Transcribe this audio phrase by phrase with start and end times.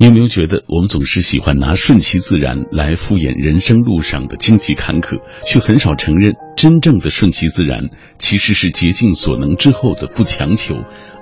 [0.00, 10.76] 你有没有觉得，我们总是喜欢拿顺其自然来敷衍人生路上的荆棘坎坷，却很少承认真正的顺其自然其实是竭尽所能之后的不强求，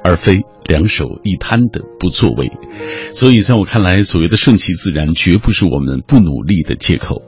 [0.04, 2.51] 而非两手一摊的不作为。
[3.12, 7.22] 所以，在我看来，所谓的顺其自然，绝不是我们不努力的借口。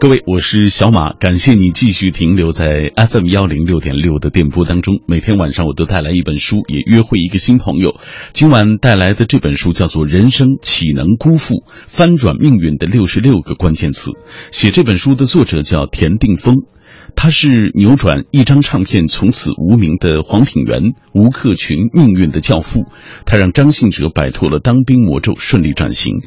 [0.00, 5.00] 各位，我是小马，感谢你继续停留在 FM 幺零六点六的电波当中。
[5.06, 8.00] 每天晚上我都带来一本书，也约会一个新朋友。
[8.32, 14.10] 今晚带来的这本书叫做《人生岂能辜负翻转命运的六十六个关键词》，
[14.50, 16.56] 写这本书的作者叫田定峰。
[17.14, 22.84] 他是扭转一张唱片从此无名的黄品源、吴克群命运的教父，
[23.26, 26.20] 他让张信哲摆脱了当兵魔咒，顺利转型。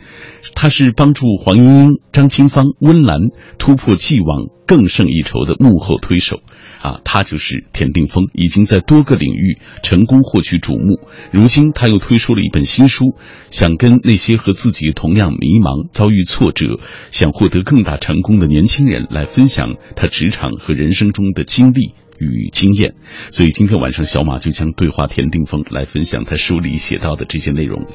[0.56, 6.42] 他是帮助黄莺莺、张清芳、温岚突破既往更胜一筹的幕后推手。
[6.84, 11.08] 啊，他就是田定峰，已经在多个领域成功获取瞩目。
[11.32, 13.16] 如今他又推出了一本新书，
[13.50, 21.94] 想跟那些和自己同样迷茫、遭遇挫折、想获得更大成功的年轻人来分享他职场和人生中的经历。
[22.20, 22.96] 与经验，
[23.30, 27.88] 所以今天晚上小马就将对话田定峰来分享他书里写到的这些内容。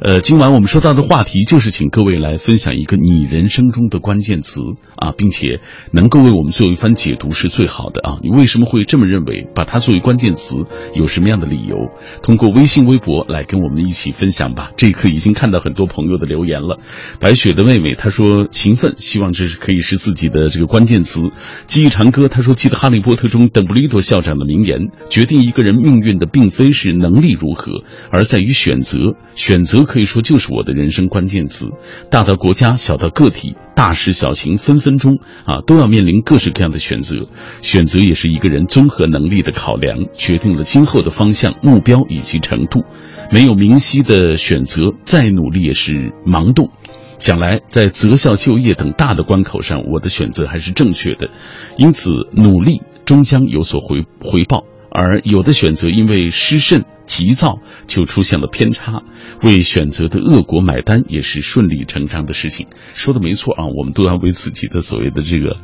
[0.00, 4.60] 呃，今晚我们说到的话题就是请各位来分享一个你人生中的关键词
[4.96, 5.60] 啊，并且
[5.92, 8.18] 能够为我们做一番解读是最好的啊。
[8.22, 9.46] 你为什么会这么认为？
[9.54, 11.76] 把它作为关键词有什么样的理由？
[12.22, 14.72] 通过微信、微博来跟我们一起分享吧。
[14.76, 16.80] 这一刻已经看到很多朋友的留言了。
[17.20, 21.20] 白雪的妹妹她说勤奋，希望这是可以是自己的这个关键词。
[21.66, 29.14] 记忆长歌她说记得哈利波特中邓布利多校长的名言：决定一个人命运的并非是能力如何，而在于选择。
[29.34, 29.82] 选择。
[29.92, 31.68] 可以说就是我的人生关键词，
[32.10, 37.26] 大到国家，小到个体，大事小情分分钟啊，都要面临各式各样的选择。
[37.60, 42.84] 选择也是一个人综合能力的考量，决定了今后的方向、目标以及程度。
[43.30, 46.70] 没有明晰的选择，再努力也是盲动。
[47.18, 51.30] 想来，在择校、就业等大的关口上，我的选择还是正确的，
[51.76, 54.64] 因此努力终将有所回回报。
[54.94, 59.02] 而有的选择因为失慎急躁就出现了偏差，
[59.42, 62.66] 为选择的恶果买单也是顺理成章的事情。
[62.92, 65.56] 说的没错啊，我们都要为自己的所谓的这个，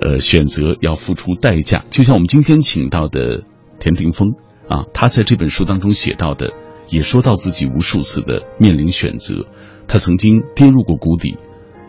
[0.00, 1.84] 呃，选择要付出代价。
[1.90, 3.44] 就像我们今天请到的
[3.78, 4.32] 田定峰
[4.68, 6.50] 啊，他在这本书当中写到的，
[6.88, 9.46] 也说到自己无数次的面临选择，
[9.86, 11.36] 他曾经跌入过谷底，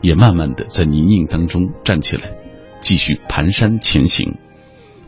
[0.04, 2.36] 也慢慢的在泥泞当中站起来，
[2.82, 4.36] 继续蹒跚前行。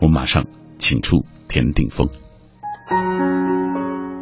[0.00, 0.44] 我们马上
[0.78, 1.24] 请出。
[1.48, 2.08] 田定峰，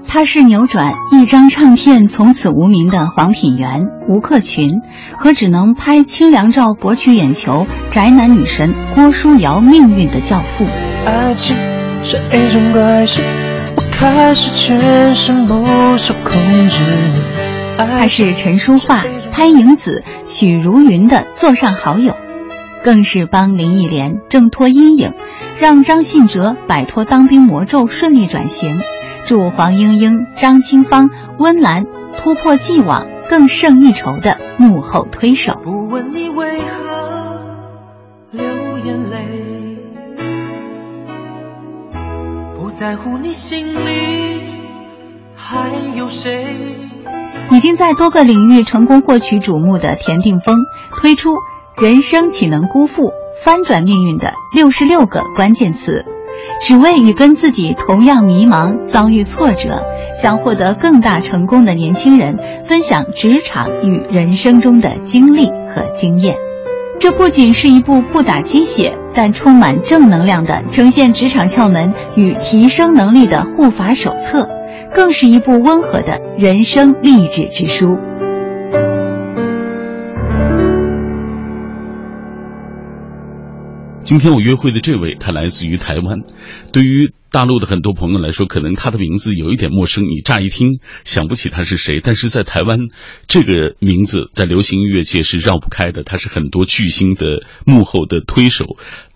[0.07, 4.83] 他是扭转一张唱片从此无名的黄品源、吴克群，
[5.17, 10.67] 和只能拍清凉照博取眼球宅男女神郭书瑶命运的教父。
[11.07, 11.57] 爱情
[12.05, 13.23] 是一种怪事，
[13.75, 15.65] 我开始全身不
[15.97, 16.79] 受控制。
[17.79, 19.03] 他是陈淑桦、
[19.33, 22.15] 潘迎紫、许茹芸的座上好友。
[22.85, 25.15] 更是帮林忆莲挣脱阴影，
[25.59, 28.77] 让张信哲摆脱当兵魔咒，顺利转型；
[29.25, 31.09] 助黄莺莺、张清芳、
[31.39, 31.87] 温岚
[32.19, 35.59] 突破既往，更胜一筹的幕后推手。
[35.65, 37.41] 不问你为何
[38.33, 38.45] 流
[38.85, 39.79] 眼泪，
[42.59, 44.43] 不在乎你心里
[45.35, 46.47] 还有谁。
[47.51, 50.59] 已经在多个领域成功获取瞩目的田定峰
[51.01, 51.31] 推出。
[51.83, 53.13] 人生岂能辜负
[53.45, 56.05] 翻转命运的六十六个关键词，
[56.63, 59.83] 只为与跟自己同样迷茫、遭遇挫折、
[60.15, 66.37] 想获得更大成功的年轻人分享职场与人生中的经历和经验。
[67.01, 74.49] 这不仅是一部不打鸡血但充满正能量的呈现职场窍门与提升能力的护法手册，
[74.95, 77.99] 更是一部温和的人生励志之书。
[84.05, 86.19] 今天我约会的这位，他来自于台湾。
[86.73, 92.01] 对于大陆的很多朋友来说，可能他的名字有一点陌生，你乍一听想不起他是谁。
[92.05, 92.81] 但是在台湾，
[93.29, 98.67] 这个名字在流行音乐界是绕不开的，他是很多巨星的幕后的推手。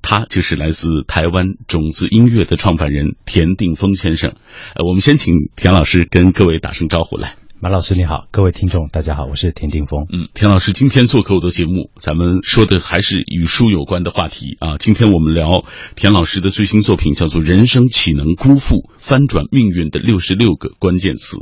[0.01, 4.31] 他就是来自台湾种子音乐的创办人田定峰先生。
[4.75, 7.37] 呃，我们先请田老师跟各位打声招呼来。
[7.61, 10.07] 马老师你好，各位听众大家好，我是田定峰。
[10.13, 14.77] 嗯，田老师今天做客我的节目，咱们说的还是与书有关的话题啊。
[14.79, 15.65] 今天我们聊
[15.97, 21.37] 田老师的最新作品，叫做《人生岂能辜负翻转命运的六十六个关键词》。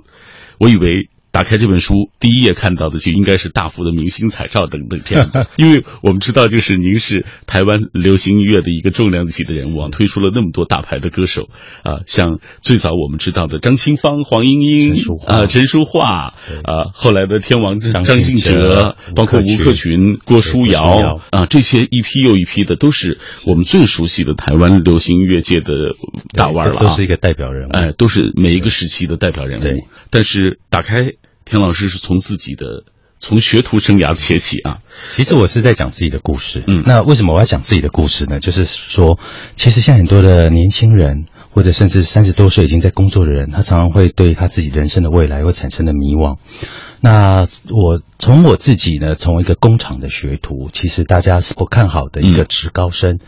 [0.59, 1.11] 我以为。
[1.37, 11.51] 打开这本书，第一页看到的就应该是大幅的明星彩照等等这样的， 因为我们知道，就是您是台湾流行音乐的一个重量级的人物啊，推出了那么多大牌的歌手
[11.83, 14.95] 啊，像最早我们知道的张清芳、黄莺莺
[15.27, 25.75] 啊、陈淑桦啊，后来的天王张信哲，包括吴克群、郭书瑶啊，这些一批又一批的，都是我们最熟悉的台湾流行音乐界的
[26.35, 29.87] 大腕了，都是一个代表人物，哎，都是每一个时期的代表人物。
[30.09, 31.11] 但是打开。
[31.47, 32.83] 田老师是从自己的
[33.19, 36.63] 从学徒生涯写起啊，其实我是在讲自己的故事。
[36.67, 38.41] 嗯，那为什么我要讲自己的故事呢？
[38.41, 39.19] 就是说，
[39.55, 46.37] 其实像很多的年轻人，或者甚至三十多岁已经在工作的人，他常常会对他自己人生的未来会产生的迷惘。
[47.01, 53.19] 那我从我自己呢，从一个工厂的学徒，其实大家是不看好的一个职高生，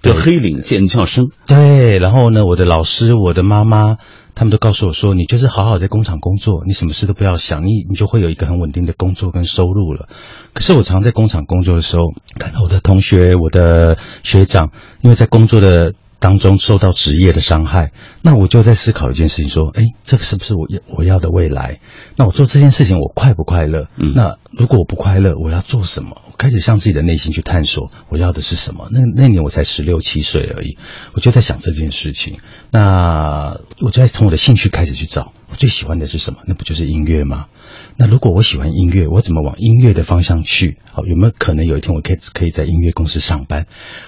[0.00, 3.98] 对黑领建教生，对，然后呢，我的老师，我的妈妈。
[4.36, 10.08] 他们都告诉我说：“你就是好好在工厂工作，你什么事都不要想，你你就会有一个很稳定的工作跟收入了。”
[10.52, 21.80] 可是我常在工厂工作的时候，看到我的同学、我的学长，因为在工作的当中受到职业的伤害，那我就在思考一件事情：说，哎，这个是不是我要我要的未来？
[22.16, 23.88] 那我做这件事情，我快不快乐？
[23.96, 26.16] 嗯，那如果我不快乐，我要做什么？
[26.38, 28.88] 开始向自己的内心去探索，我要的是什么？
[28.90, 30.76] 那那年我才十六七岁而已，
[31.14, 32.38] 我就在想这件事情。
[32.70, 36.40] 那我就在从我的兴趣开始去找，我最喜欢的是什么？
[36.46, 37.46] 那不就是音乐吗？
[37.96, 40.78] 那如果我喜欢音乐，我怎么往音乐的方向去？
[40.92, 43.66] 好，有没有可能有一天我可以可以在音乐公司上班？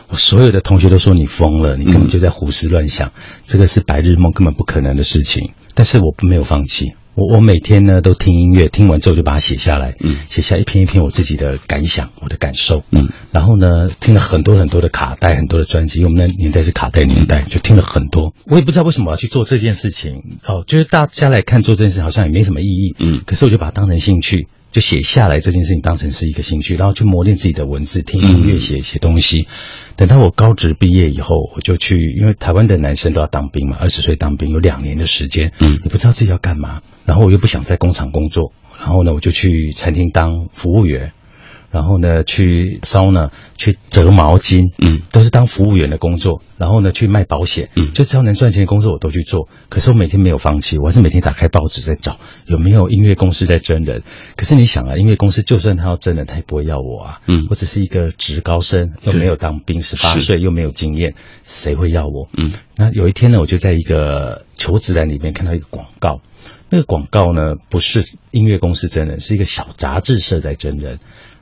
[0.09, 3.13] 我所有的同学都说你疯了，你根本就在胡思乱想，
[3.47, 5.53] 这个是白日梦，根本不可能的事情。
[5.79, 6.95] 但是我没有放弃。
[7.15, 18.35] 我我每天呢都听音乐，听完之后就把它写下来，嗯，写下一篇一篇我自己的感想，我的感受，嗯，然后呢听了很多很多的卡带，很多的专辑，因为我们那年代是卡带年代，就听了很多。
[18.47, 20.15] 我也不知道为什么要去做这件事情，
[20.45, 24.49] 哦，就是大家来看做这件事好像也没什么意义，嗯，可是我就把它当成兴趣。
[24.71, 29.49] 就写下来这件事情当成是一个兴趣，然后去磨练自己的文字，听音乐，写写东西。
[29.97, 41.13] 等到我高职毕业以后，我就去，因为台湾的男生都要当兵嘛，二十岁当兵有两年的时间，嗯，你不知道自己要干嘛，然后我又不想在工厂工作，然后呢，我就去餐厅当服务员。
[41.71, 46.43] 然后呢，去烧呢，去折毛巾，嗯，都是当服务员的工作。
[46.57, 49.49] 然后呢，去卖保险，嗯，就只要能赚钱的工作我都去做。
[49.69, 52.17] 可是我每天没有放弃，我还是每天打开报纸在找
[52.47, 54.03] 有没有音乐公司在征人。
[54.35, 62.29] 可是你想啊，音乐公司就算他要征人，他也不会要我啊，嗯，我只是一个职高生，又没有当兵，十八岁又没有经验，谁会要我？
[62.37, 66.21] 嗯，那有一天呢，我就在一个求职栏里面看到一个广告，
[66.71, 70.99] 那个广告呢不是音乐公司征人，是一个小杂志社在征人。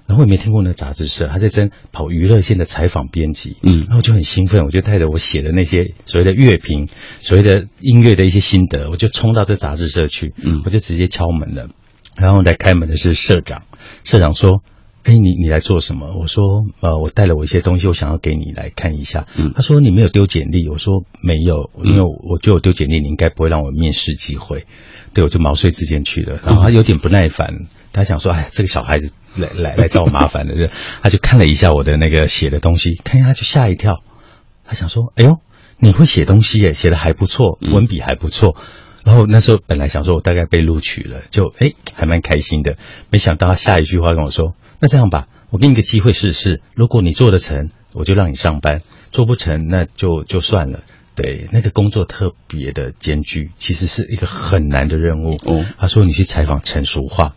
[0.06, 6.88] 然后也没听过那个杂志社，他在争跑娱乐线的采访编辑，嗯，然后我就很兴奋，我就带着我写的那些所谓的乐评、
[7.20, 11.68] 所谓的音乐的一些心得，我就冲到这杂志社去，嗯，我就直接敲门了，
[12.16, 13.64] 然后来开门的是社长，
[14.04, 14.62] 社长说
[15.02, 16.44] ：“哎，你你来做什么？”我说
[16.80, 24.64] ：“呃，我带了我一些东西，我想要给你来看一下。”嗯，他说：“你没有丢简历？”我说：“没有，因为我觉得我丢简历，你应该不会让我面试机会。”
[25.14, 30.70] 对，我就毛遂自荐去了，然后他有点不耐烦，他想说：“哎，这个小孩子。”来来来找我麻烦的，
[31.02, 34.02] 他就看了一下我的那个写的东西，看一下就吓一跳，
[34.64, 35.40] 他想说：“哎呦，
[35.78, 38.56] 你会写东西耶，写的还不错，文笔还不错。”
[39.04, 42.78] 然后那时候本来想说我大概被录取了，就哎还蛮开心的。
[43.10, 48.78] 没想到他下一句话跟我说：“那这样吧，我给你个机会试试，如果你做得成，我就让你上班；
[49.12, 50.80] 做不成，那就就算了。”
[51.14, 55.36] 对，那个工作特别的艰巨，其实是一个很难的任务。
[55.44, 57.34] 哦，他说：“你去采访陈淑桦。”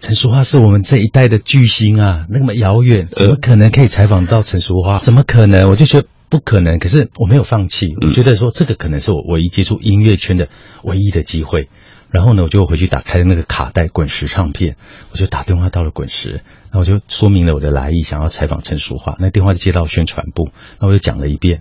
[0.00, 4.98] 陈淑桦是我们这一代的巨星啊，那么遥远，怎么可能可以采访到陈淑桦？
[4.98, 5.68] 怎么可能？
[5.68, 6.78] 我就觉得不可能。
[6.78, 10.48] 可是我没有放弃，我觉得说这个可能是我唯一接触音乐圈的
[10.82, 11.68] 唯一的机会。
[12.08, 14.76] 然后呢，我就回去打开那个卡带滚石唱片，
[15.12, 19.16] 我就打电话到了滚石，然后我就说明了我的来意，想要采访陈淑桦。
[19.20, 20.48] 那电话就接到宣传部，
[20.80, 21.60] 那我就讲了一遍，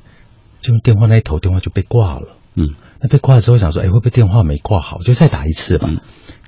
[0.59, 2.37] 就电话那一头电话就被挂了。
[2.55, 2.69] 嗯，
[2.99, 4.97] 那被挂了之后，想说，哎，会不会电话没挂好？
[4.97, 5.87] 我就再打一次吧。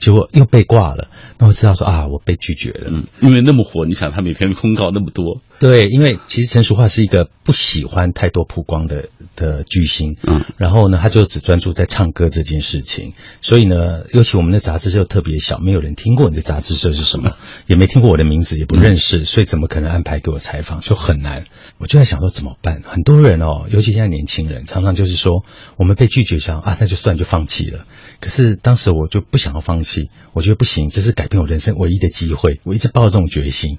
[0.01, 2.89] 结果又被挂了，那我知道说啊，我被拒绝了。
[2.91, 5.41] 嗯，因为那么火，你想他每天通告那么多。
[5.61, 10.17] 对，因为其实陈淑桦是一个不喜欢太多曝光的的巨星。
[10.23, 13.13] 嗯，然后呢，他就只专注在唱歌这件事情。
[13.41, 13.75] 所以呢，
[14.11, 17.37] 尤其我们的杂志社特别小，没有人听过你的杂志社是什么，
[17.67, 21.45] 也没听过我的名字，也不认识，所以怎么可能安排给我采访，就很难。
[21.77, 22.81] 我就在想说怎么办？
[22.83, 25.43] 很多人哦，尤其现在年轻人，常常就是说
[25.77, 27.85] 我们被拒绝，想啊，那就算就放弃了。
[28.19, 29.91] 可是当时我就不想要放弃。
[29.91, 33.77] 弃，我觉得不行，这是改变我人生唯一的机会，我一直抱着这种决心，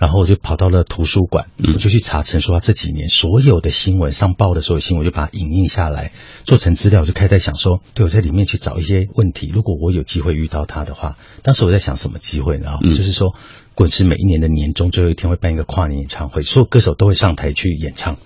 [0.00, 1.74] 然后我就跑到了图书馆，嗯。
[1.74, 6.12] 我就去查陈淑桦这几年所有的新闻上报的所有新闻，我就把它影印下来，
[6.44, 12.94] 做成资料，我就开始在想说，对我在里面去找一些问题，如果我有机会遇到他的话，当时我在想什么机会，然后嗯。
[12.94, 13.34] 就是说，
[13.74, 18.16] 滚石每一年的年终最后一天会办一个跨年演唱会，所有歌手都会上台去演唱。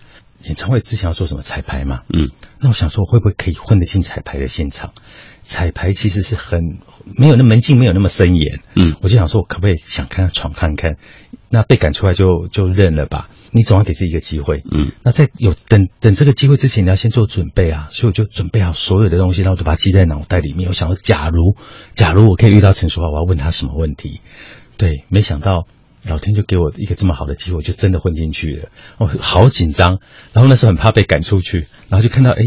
[0.46, 2.02] 演唱会之前要做什么彩排嘛？
[2.12, 4.92] 嗯那我想说，会不会可以混得进彩排的现场？
[5.42, 6.60] 彩排其实是很
[7.16, 10.96] 没有那门禁没有那么森严，嗯我就想说，我可不可以想看闯看看？
[11.50, 14.62] 那被赶出来就就认了吧，你总要给自己一个机会。
[14.72, 20.68] 嗯那在有等等这个机会之前，你要先做准备啊，所以我就准备好所有的东西，然后我就把它记在脑袋里面。
[20.68, 21.56] 我想说，假如
[21.94, 24.20] 假如我可以遇到陈淑桦，我要问他什么问题？
[24.76, 25.66] 对，没想到
[26.06, 28.68] 老天就给我一个这么好的机会，我就真的混进去了。
[28.98, 29.98] 我好紧张，
[30.32, 32.42] 然后那时候很怕被赶出去，然后就看到哎，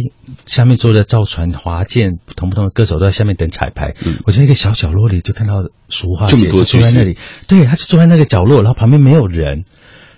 [0.45, 3.95] 下面坐着赵传、华健不同不同的歌手都在下面等彩排。
[4.05, 5.55] 嗯我在一个小角落里就看到
[5.89, 9.65] 淑桦这么多姐就坐在那里，对，她就坐在那个角落，然后旁边没有人。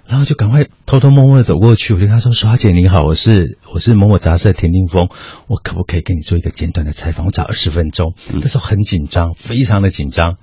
[0.05, 5.08] 然后就赶快偷偷摸摸的走过去，我就跟她说：“淑华姐你好，我是我是某某杂志的田定峰，
[5.46, 7.27] 我可不可以跟你做一个简短的采访？
[7.27, 8.15] 我只要二十分钟。
[8.34, 10.38] 嗯那时候很紧张，非常的紧张。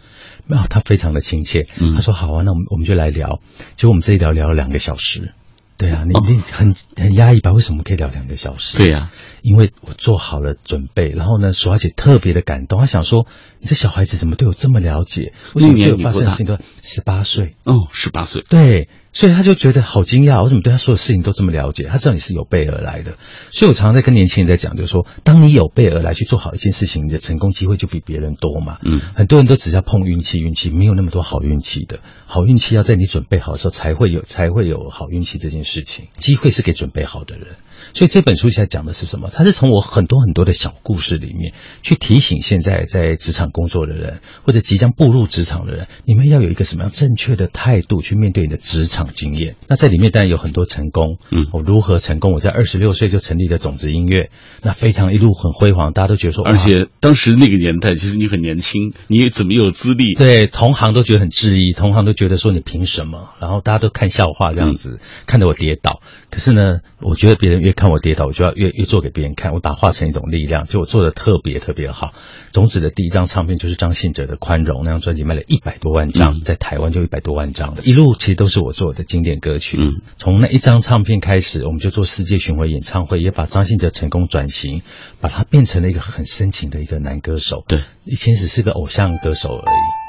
[0.47, 3.41] 然后他非常的亲切，嗯他说：“好啊，那我们我们就来聊。”
[3.77, 5.33] 结果我们这一聊聊了两个小时。
[5.79, 7.53] 对啊，你哦你很很压抑吧？
[7.53, 8.79] 为什么可以聊两个小时？
[8.79, 9.11] 对呀
[9.43, 15.33] 因为我做好了准备，然后呢，索小姐特别的感动，她想说：“你这小孩子怎么对我这么了解？
[15.55, 17.55] 为什么对我发生的事情都十八岁？
[17.65, 21.85] 哦，十八岁，对，所以他就觉得好惊讶，我怎么对他所有事情都这么了解？
[21.91, 23.17] 他知道你是有备而来的，
[23.51, 28.79] 所以我常常在跟年轻人在讲，就是说，当你有备而来去做好一件事情，你的成功机会就比别人多嘛。
[28.83, 36.09] 嗯很多人都只要碰运气，运气没有那么多好运气的，好运气要在你准备好的时候才会有，才会有好运气这件事情。
[36.19, 37.57] 机会是给准备好的人，
[37.95, 39.31] 所以这本书现在讲的是什么？
[39.33, 41.53] 它是从我很多很多的小故事里面
[41.83, 49.57] 去提醒现在在职场工作的人，或者即将步入职场的人，你们要有一个什么样正确的态度去面对你的职场经验。
[49.69, 52.33] 那在里面当然有很多成功，嗯我如何成功？
[52.33, 54.31] 我在二十六岁就成立了种子音乐，
[54.63, 60.15] 那非常一路很辉煌，大家都觉得说，而且当时那个年代，其实你很年轻，你也怎么有资历？
[60.15, 63.31] 对，同行都觉得很质疑，同行都觉得说你凭什么？
[63.41, 66.01] 然后大家都看笑话这样子，看着我跌倒。
[66.31, 72.15] 可是呢，我觉得别人越看我跌倒，我就要越越做给别人看，我把它化成一种力量，就我做的特别特别好。
[72.53, 79.77] 种子的第一张唱片就是张信哲的《宽容》，那张专辑卖了一百多万张，嗯在台湾就一百多万张，一路其实都是我做的经典歌曲。
[79.79, 84.83] 嗯，从那一张唱片开始，我们就做世界巡回演唱会，也把张信哲成功转型，
[85.21, 87.63] 把他变成了一个很深情的一个男歌手。
[87.69, 90.06] 对，以前只是个偶像歌手而已。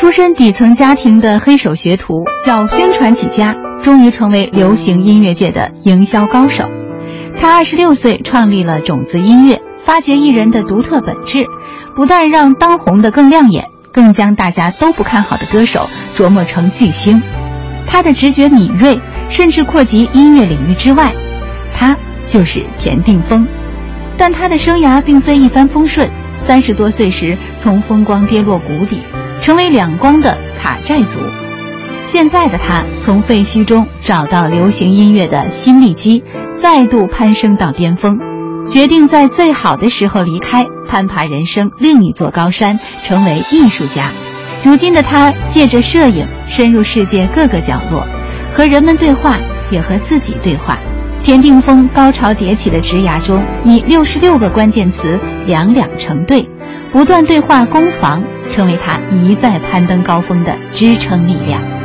[0.00, 6.70] 出身底层家庭的黑手学徒，叫宣传起家，终于成为流行音乐界的营销高手。
[7.36, 11.44] 他二十六岁创立了种子音乐，发掘艺人的独特本质，
[11.94, 17.20] 不但让当红的更亮眼，更将大家都不看好的歌手琢磨成巨星。
[17.86, 21.12] 他的直觉敏锐，甚至扩及音乐领域之外。
[21.74, 23.46] 他就是田定峰，
[24.16, 26.10] 但他的生涯并非一帆风顺。
[26.36, 28.96] 三十多岁时，从风光跌落谷底，
[29.42, 31.20] 成为两光的卡债族。
[32.06, 38.18] 现在的他从废墟中找到流行音乐的新利基，再度攀升到巅峰，
[38.66, 44.10] 决定在最好的时候离开，攀爬人生另一座高山，成为艺术家。
[44.64, 48.04] 如今的他借着摄影深入世界各个角落，
[48.52, 49.38] 和人们对话，
[49.70, 50.78] 也和自己对话。
[51.22, 56.48] 田定峰高潮迭起的职涯中，以六十六个关键词两两成对，
[56.92, 61.79] 不断对话攻防，成为他一再攀登高峰的支撑力量。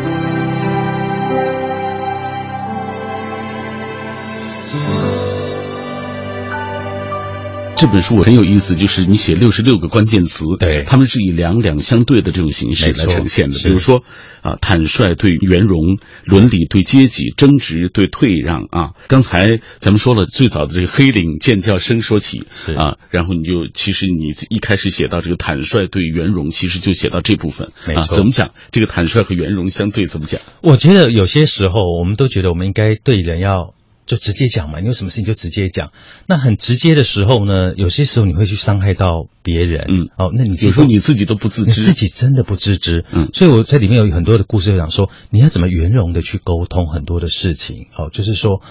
[7.78, 13.56] 这本书我很有意思，就是你写六十六个关键词，对他们是以两两相对的这种形式来呈现的。
[13.64, 14.04] 比如说
[14.42, 18.92] 啊，坦率对圆融，伦理对阶级，争执对退让啊。
[19.08, 30.40] 刚才咱们说了，最早的这个黑领尖叫声说起是啊，然后你就其实你一开始写到这个坦率对圆融，其实就写到这部分啊，怎么讲这个坦率和圆融相对怎么讲？
[30.62, 33.74] 我觉得有些时候，我们都觉得我们应该对人要
[34.06, 35.92] 就直接讲嘛，你有什么事情就直接讲。
[36.28, 39.86] 那很直接的时候呢，有些时候你会去伤害到别人。
[39.88, 43.06] 嗯哦，那你有时候你自己都不自知，你自己真的不自知。
[43.12, 47.88] 嗯所以我在里面有很多的故事讲说，你要怎么圆融的去沟通很多的事情。
[47.96, 48.62] 哦，就是说。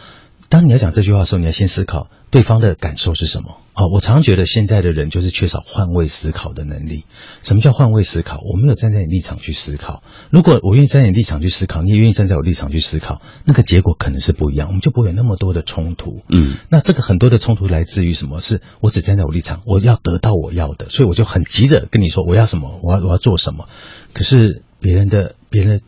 [0.50, 3.58] 当你要讲这句话的时候，你要先思考对方的感受是什么。
[3.74, 7.04] 啊，我常常觉得现在的人就是缺少换位思考的能力。
[7.44, 8.40] 什么叫换位思考？
[8.40, 10.02] 我没有站在你立场去思考。
[10.30, 16.24] 如果我愿意站在你立场去思考，你也愿意站在我立场去思考，那个结果可能是不一样，我们就不会有那么多的冲突。
[16.28, 18.40] 嗯，那这个很多的冲突来自于什么？
[18.40, 23.68] 是我只站在我立场，我要得到我要的，所以我就很急着跟你说我要什么，我要我要做什么。
[24.12, 25.82] 可是别人的别人。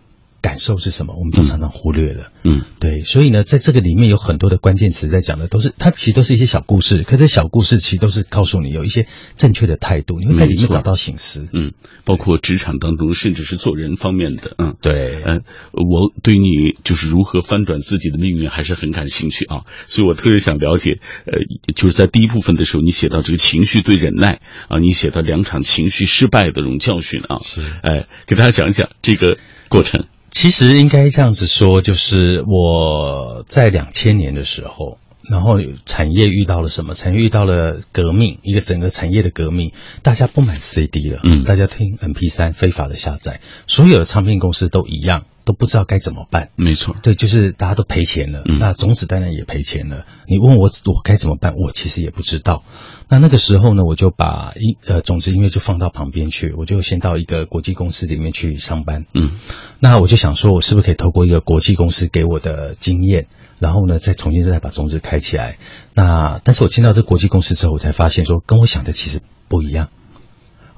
[0.46, 1.16] 感受是什么？
[1.18, 2.30] 我们都常常忽略了。
[2.44, 11.48] 嗯，对，所以呢，在这个里面有很多的关键词在讲的，都是它其实都是一些小故事，可这小故事其实都是告诉你有一些正确的态度，你会在里面找到醒思。
[11.52, 11.72] 嗯，
[12.04, 14.54] 包括职场当中，甚至是做人方面的。
[14.58, 15.20] 嗯，对。
[15.24, 21.00] 嗯，我对你就是如何翻转自己的命运还是很感兴趣啊，所以我特别想了解。
[21.24, 21.32] 呃，
[21.74, 29.38] 就是在第一部分的时候，你写到这个情绪对忍耐啊，你写到两场情绪失败的这种教训啊，是，哎，给大家讲一讲这个
[29.68, 30.06] 过程。
[30.38, 35.54] 其实应该这样子说，就是我在两千年的时候，然后
[35.86, 36.92] 产业遇到了什么？
[36.92, 45.24] 产业遇到了革命，一个整个产业的革命，大家不买 CD 了，嗯，大家听 MP 三非法的下载，所有的唱片公司都一样。
[45.46, 50.04] 都不知道该怎么办，没错，对，就是大家都赔钱了，那种子当然也赔钱了。
[50.26, 52.64] 你问我我该怎么办，我其实也不知道。
[53.08, 59.06] 那那个时候呢，我就把音呃种子音乐就放到旁边去，我就先到一个国际公司里面去上班。
[59.14, 59.38] 嗯，
[59.78, 63.28] 那我就想说，我是不是可以透过一个国际公司给我的经验，
[63.60, 65.58] 然后呢再重新再把种子开起来？
[65.94, 69.90] 那但是我进到这国际公司之后，我才发现说跟我想的其实不一样。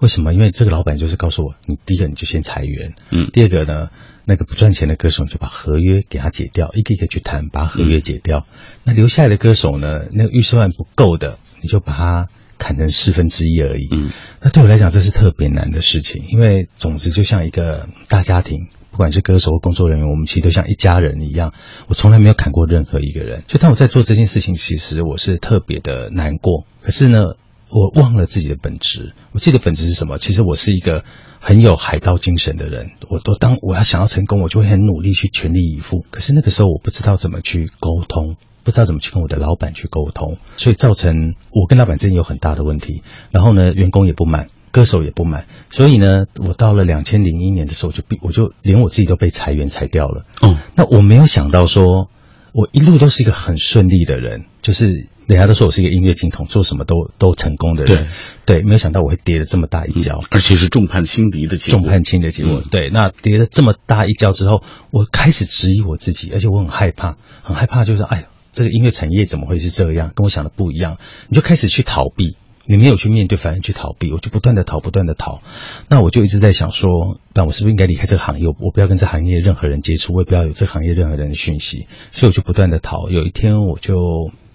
[0.00, 0.33] 为什么？
[0.33, 3.88] 因为这个老板就是告诉我，你第一个你就先裁员，嗯，第二个呢，
[4.25, 8.45] 那个不赚钱的歌手你就把合约给他解掉，一个一个去谈，把合约解掉。
[8.85, 12.28] 那留下来的歌手呢，那个预算不够的，你就把它
[12.59, 13.88] 砍成四分之一而已。
[13.90, 21.55] 嗯，那对我来讲这是特别难的事情，因为总之就像一个大家庭，不管是歌手或工作人员，我们其实都像一家人一样。
[21.88, 26.67] 我从来没有砍过任何一个人，所以当我在做这件事情，其实我是特别的难过。
[26.83, 27.35] 可是呢。
[27.70, 30.18] 我忘了自己的本质，我记得本质是什么？
[30.18, 31.04] 其实我是一个
[31.38, 32.92] 很有海盗精神的人。
[33.08, 36.04] 我都当我要想要成功，我就会很努力去全力以赴。
[36.10, 43.02] 可是那个时候我不知道怎么去沟通，不知道怎么去跟我的老板去沟通，所以造成我跟老板之间有很大的问题。
[43.30, 45.46] 然后呢，员工也不满，歌手也不满。
[45.70, 50.25] 所以呢，我到了两千零一年的时候，就我就连我自己都被裁员裁掉了。
[50.40, 52.08] 嗯，那我没有想到说，
[52.52, 55.09] 我一路都是一个很顺利的人，就是。
[55.28, 58.09] 人家都说我是一个音乐金童，做什么都都成功的人。
[58.47, 61.83] 对，没有想到我会跌了这么大一跤，而且是众叛亲离的结果。
[61.83, 62.88] 众叛亲离的结果，对。
[62.88, 70.12] 那跌了这么大一跤之后，我开始质疑我自己，而且我很害怕，很害怕，就是哎呀，这个音乐产业怎么会是这样？
[70.17, 70.97] 跟我想的不一样。
[71.28, 74.12] 你就开始去逃避，你没有去面对，反而去逃避。
[74.12, 75.42] 我就不断的逃，不断的逃。
[75.88, 78.46] 那我就一直在想说，那我是不是应该离开这个行业？
[78.46, 81.88] 我不要跟这行业任何人接触，我也不要有这行业任何人的讯息。
[82.12, 83.09] 所以我就不断的逃。
[83.11, 83.96] 有一天我就。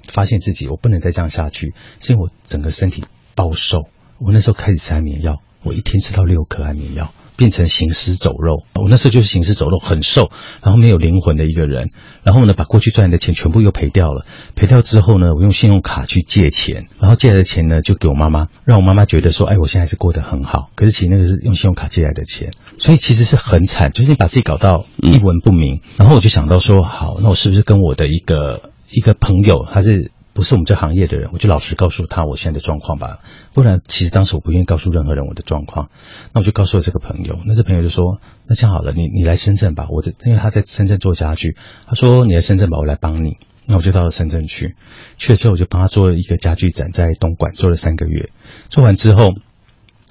[0.10, 3.88] 发现自己我不能再这样下去，是因为我整个身体暴瘦。
[4.20, 8.64] 我那时候开始吃安眠药，我一天吃到六颗安眠药，变成行尸走肉。
[8.76, 11.92] 我那时候就是行尸走肉，很瘦，然后没有灵魂的一个人。
[12.24, 14.26] 然后呢，把过去赚来的钱全部又赔掉了。
[14.56, 20.68] 赔掉之后呢，我用信用卡去借钱，然后借来的钱呢就给我妈妈，让我妈妈觉得说，哎，我现在是过得很好。
[20.76, 25.82] 可是其实那个是用信用卡借来的钱，所以其实是很惨，就是你把自己搞到一文不名。
[25.98, 28.72] 然后我就想到说，好，那我是不是跟我的一个。
[28.96, 31.30] 一个朋友，他是不是我们这行业的人？
[31.32, 33.20] 我就老实告诉他我现在的状况吧。
[33.54, 35.90] 不然，其实当时我不愿意告诉任何人我的状况。
[36.34, 44.76] 那我就告诉了这个朋友，那这朋友就说：“那这样好了，你你来深圳吧。”我这因为他在深圳做家具，他说：“你来深圳吧，我来帮你。”那我就到了深圳去，
[45.18, 48.30] 去了之后我就帮他做了一个家具展，在东莞做了三个月。
[48.68, 49.36] 做完之后，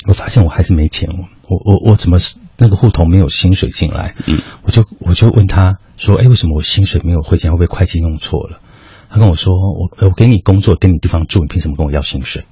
[0.07, 2.17] 我发现我还是没钱，我我我怎么
[2.57, 4.15] 那个户头没有薪水进来？
[4.27, 7.51] 嗯，我就我就问他说：“哎，为什么我薪水没有汇进？
[7.51, 8.61] 会不会会计弄错了？”
[9.13, 12.45] 他跟我说：“我我给你工作，给你地方住，你凭什么跟我要薪水？”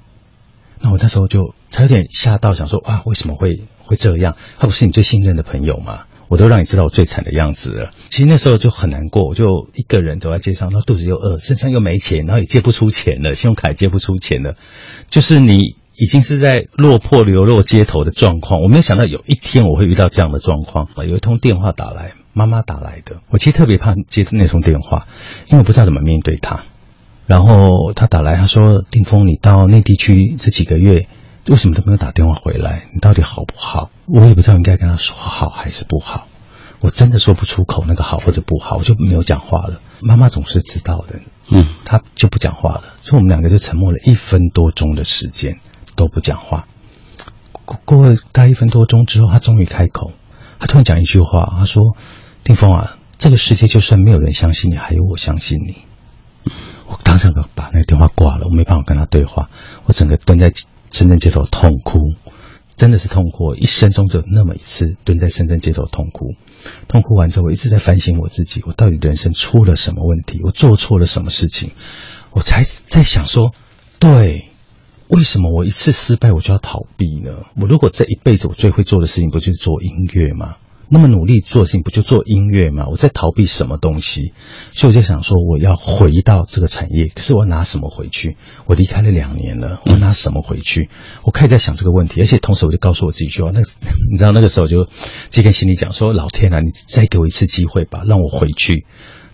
[0.79, 4.37] 那我那时候就才有点吓到，想说：“啊，为什么会会这样？
[4.59, 6.05] 他不是你最信任的朋友吗？
[6.29, 14.55] 我都让你知道我最惨的样子了。”其实那时候就很难过，我就一个人走在街上，然后肚子又饿，身上又没钱，然后也借不出钱了，信用卡也借不出钱了，
[15.09, 18.61] 就是你已经是在落魄流落街头的状况。
[18.61, 20.88] 我没有想到有一天我会遇到这样的状况！
[21.09, 22.12] 有一通电话打来。
[22.32, 25.06] 妈妈打来的，我其实特别怕接那通电话，
[25.46, 26.60] 因为我不知道怎么面对他。
[27.26, 31.06] 然后他打来，他说：“定峰，你到内地去这几个月，
[31.48, 32.88] 为什么都没有打电话回来？
[32.92, 36.26] 你到底好不好？”我也不知道应该跟他说好还是不好，
[36.80, 39.80] 我真的说不出口那个好或者不好，我就没有讲话了。
[40.00, 41.20] 妈妈总是知道的，
[41.52, 45.60] 嗯，他就不讲话了，所以我们两个就沉默了一分多钟的时间
[45.94, 46.66] 都不讲话。
[47.64, 50.10] 过过了大概一分多钟之后，他终于开口，
[50.58, 51.96] 他突然讲一句话，他说。
[52.44, 55.76] 丁峰啊，这个世界就算没有人相信你，还有我相信你。
[56.87, 59.50] 我当场把那个电话挂了，我没办法跟他对话，
[59.85, 60.53] 我整个蹲在
[60.90, 61.98] 深圳街头痛哭，
[62.74, 66.35] 真的是痛哭，一生中只有那么一次蹲在深圳街头痛哭。
[66.88, 70.40] 痛哭完之后，我一直在反省我自己，我到底人生出了什么问题？
[70.42, 71.72] 我做错了什么事情？
[72.33, 73.55] 我才在想说，
[73.98, 74.46] 对，
[75.09, 77.44] 为什么我一次失败我就要逃避呢？
[77.57, 80.57] 我如果这一辈子我最会做的事情不就是做音乐吗？
[80.92, 82.87] 那么努力做事情不就做音乐吗？
[82.90, 84.33] 我在逃避什么东西？
[84.72, 88.37] 所以我就想说，我要回到这个产业，可是我拿什么回去？
[88.66, 90.90] 我离开了两年了，我拿什么回去？
[91.22, 93.61] 我开始在想这个问题，而且同时我就告诉我自己说，那
[94.11, 94.88] 你知道那个时候就
[95.29, 98.85] 就跟心里讲说，老天啊，你再给我一次机会吧，让我回去。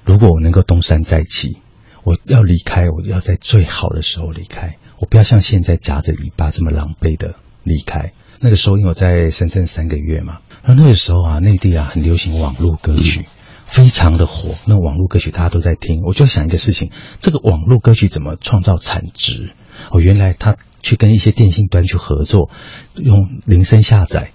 [0.04, 1.56] 如果我能够东山再起，
[2.04, 8.12] 我要离开，我要在最好的时候离开，我不要像现在夹着尾巴这么狼狈的离开。
[8.38, 13.26] 那个时候，因为我在深圳三个月嘛，然后那个时候啊，内地啊很流行网络歌曲，
[13.66, 14.56] 非常的火。
[14.66, 19.52] 那网络歌曲大家都在听，我就想一个事情：这个网络歌曲怎么创造产值？
[19.92, 22.50] 哦，原来他去跟一些电信端去合作，
[22.96, 24.32] 用铃声下载、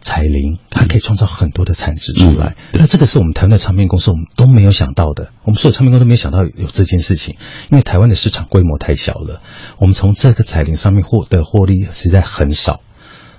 [0.00, 2.56] 彩铃，它可以创造很多的产值出来。
[2.72, 7.36] 那这个是我们台湾的唱片公司我们都没有想到的，我们所有唱片公司都没有想到有这件事情，
[7.70, 9.42] 因为台湾的市场规模太小了，
[9.78, 12.80] 我们从这个彩铃上面获得获利实在很少。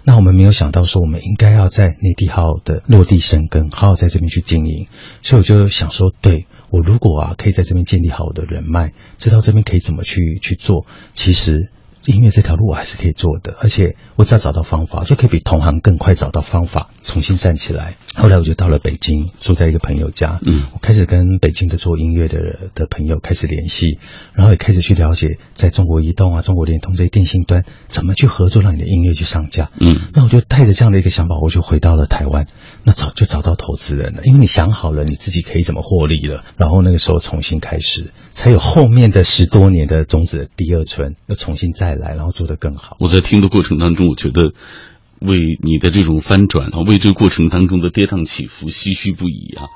[0.03, 4.87] 那我们没有想到说，我们应该要在内地好好的落地生根，好好在这边去经营。
[5.21, 11.69] 所以我就想说，对我如果啊可以在这边建立好我的人脉，知道这边可以怎么去去做，其实。
[12.05, 17.95] 音乐这条路我还是可以做的，而且我只要找到方法，就可以比同行更快找到方法，重新站起来。
[18.15, 23.99] 后来我就到了北京，住在一个朋友家，嗯，我开始跟北京的做音乐的的朋友开始联系，
[24.33, 32.47] 然后也开始去了解，在中国移动啊、中国联通这些电信端怎么去合作，让你的音乐去上架，嗯，那我就带着这样的一个想法，我就回到了台湾，
[32.83, 41.93] 那早就找到投资人了，因为你想好了你自己可以怎么获利了，然后那个时候重新开始，才有后面的十多年的种子的第二春，要重新再。
[41.93, 42.95] 来，然后做得更好。
[43.01, 44.53] 我在听的过程当中，我觉得
[45.19, 49.67] 为你的这种翻转啊，为这个过程当中的跌宕起伏唏嘘不已啊。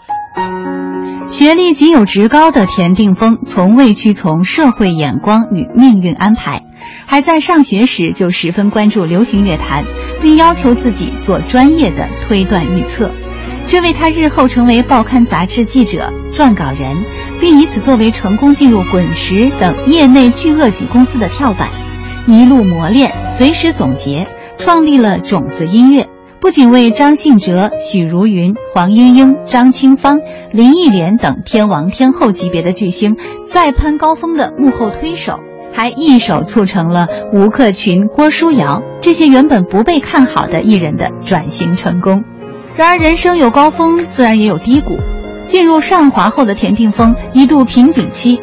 [1.28, 6.62] 学历仅有职高的田定峰，从未屈从社会眼光与命运安排，
[7.06, 9.84] 还在上学时就十分关注流行乐坛，
[10.22, 13.12] 并要求自己做专业的推断预测，
[13.68, 17.04] 这为他日后成为报刊杂志记者、撰稿人，
[17.44, 21.68] 并以此作为成功进入滚石等业内巨鳄级公司的跳板。
[22.26, 24.26] 一路磨练，随时总结，
[24.58, 26.08] 创立了种子音乐。
[26.40, 30.22] 不仅为张信哲、许茹芸、黄莺莺、张清芳、
[30.54, 35.38] 林忆莲等天王天后级别的巨星再攀高峰的幕后推手，
[35.74, 42.24] 还一手促成了吴克群、郭书瑶这些原本不被看好的艺人的转型成功。
[42.78, 44.98] 然而，人生有高峰，自然也有低谷。
[45.46, 48.40] 进入上华后的田定峰一度瓶颈期，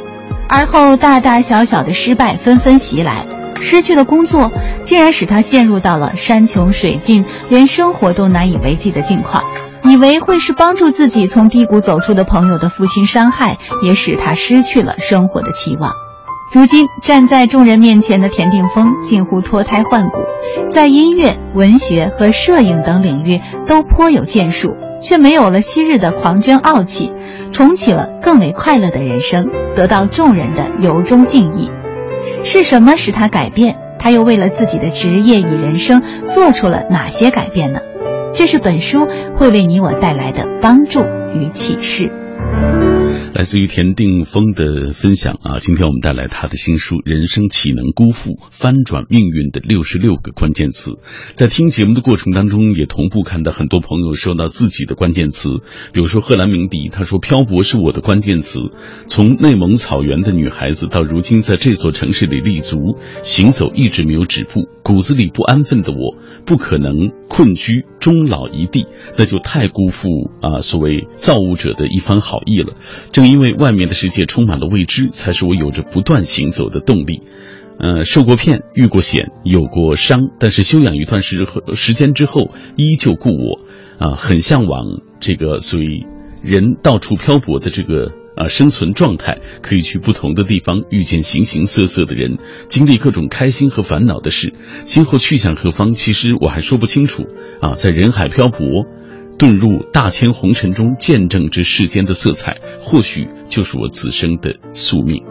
[0.48, 3.26] 而后大大小小的失败纷纷袭来。
[3.62, 4.50] 失去了工作，
[4.84, 9.44] 竟然使他陷入到了山穷水尽、连生活都难以为继的境况。
[9.82, 15.92] 以为会是帮助自己从低谷走出的朋友的负心伤害，也使他失去了生活的期望。
[16.52, 20.18] 如今站在众人面前的田定峰，近乎脱胎换骨，
[20.70, 27.12] 在音乐、文学和摄影等领域都颇有建树，却没有了昔日的狂狷傲气，
[27.52, 31.70] 重启了更为快乐的人生，得到众人的由衷敬意。
[32.44, 33.76] 是什么使他改变？
[33.98, 37.80] 他又为了自己的职业与人生做出了哪些改变呢？
[38.32, 41.00] 这是本书会为你我带来的帮助
[41.34, 42.10] 与启示。
[43.40, 50.90] 来自于田定峰的分享啊，今天我们带来他的新书《人生岂能辜负翻转命运的六十六个关键词》。
[51.32, 55.48] 在听节目的过程当中，也同步看到很多朋友说到自己的关键词，
[55.94, 58.60] 比如说贺兰鸣笛，他说漂泊是我的关键词。
[59.06, 62.76] 从内蒙草原的女孩子到如今在这座城市里立足，
[63.22, 64.68] 行走一直没有止步。
[64.82, 70.08] 骨子里不安分的我，不可能困居终老一地，那就太辜负
[70.42, 72.74] 啊所谓造物者的一番好意了。
[73.12, 77.22] 正因为外面的世界充满了未知，才是我有着不断行走的动力。
[77.78, 83.60] 呃，受过骗，遇过险，有过伤，但是休养一段时时间之后，依旧故我。
[83.98, 86.06] 啊，很向往这个所以
[86.42, 92.38] 人到处漂泊的这个啊生存状态，可以去不同的地方，遇见形形色色的人，
[92.68, 94.54] 经历各种开心和烦恼的事。
[94.84, 97.26] 今后去向何方，其实我还说不清楚。
[97.60, 98.86] 啊，在人海漂泊。
[99.40, 105.22] 遁入大千红尘中，见证这世间的色彩，或许就是我此生的宿命。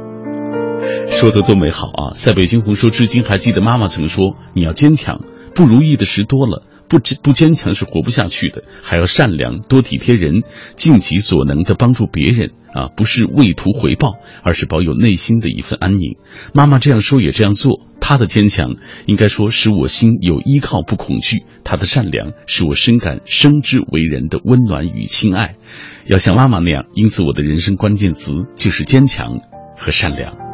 [1.05, 2.09] 说的多美好啊！
[2.15, 5.21] 在北京红说，至今还记得妈妈曾说：“你要坚强，
[5.53, 10.41] 不如意的事多了，不不坚强是活不下去的，还要善良，多体贴人，
[10.75, 16.17] 尽己所能的帮助别人啊，不是为图回报，而是保有内心的一份安宁。
[16.53, 18.75] 妈妈这样说也这样做，她的坚强
[19.05, 25.55] 应该说使我心有依靠不恐惧，她的善良使我深感生之为人的温暖与亲爱。
[26.05, 29.41] 要像妈妈那样，因此我的人生关键词就是坚强
[29.77, 30.48] 和善良。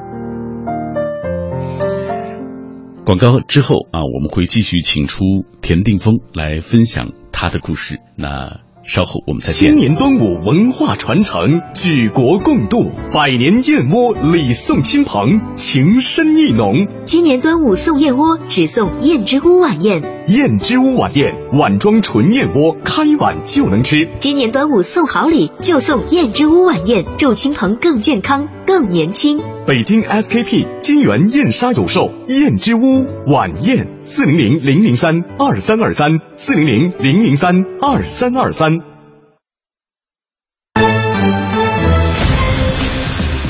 [3.05, 5.23] 广告之后啊，我们会继续请出
[5.61, 7.99] 田定峰来分享他的故事。
[8.17, 8.65] 那。
[8.87, 9.71] 稍后我们再见。
[9.71, 16.87] 今年端午文化传承，举国共度，百年燕窝礼送亲朋，情深意浓。
[17.05, 20.03] 今年端午送燕窝，只送燕之屋晚宴。
[20.27, 24.07] 燕之屋晚宴，碗装纯燕窝，开碗就能吃。
[24.19, 29.39] 今年端午送好礼，就送燕之屋晚宴，祝亲朋更健康、更年轻。
[29.65, 38.77] 北京 SKP 金源燕莎有售燕之屋晚宴，四零零零零三二三二三，四零零零零三二三二三。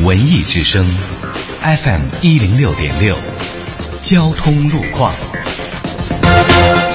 [0.06, 0.86] 文艺之声
[1.60, 3.18] ，FM 一零六点六，
[4.02, 5.14] 交通路况。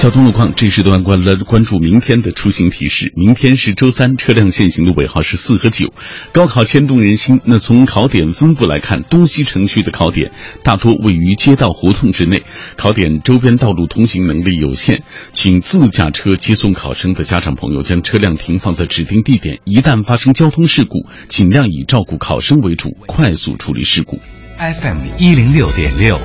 [0.01, 3.13] 交通路况，这时段关了关注明天的出行提示。
[3.15, 5.93] 明天是周三，车辆限行的尾号是四和九。
[6.31, 10.31] 高考牵动人心，那从考点分布来看，东西城区的考点
[10.63, 12.41] 大多位于街道胡同之内，
[12.77, 24.19] 考点周边道路通行能力有限，请自驾车接送考生的家长朋友将车辆停放在指定地点，一旦发生交通事故，尽量以照顾考生为主，快速处理事故。
[24.57, 26.19] FM 一零六点六，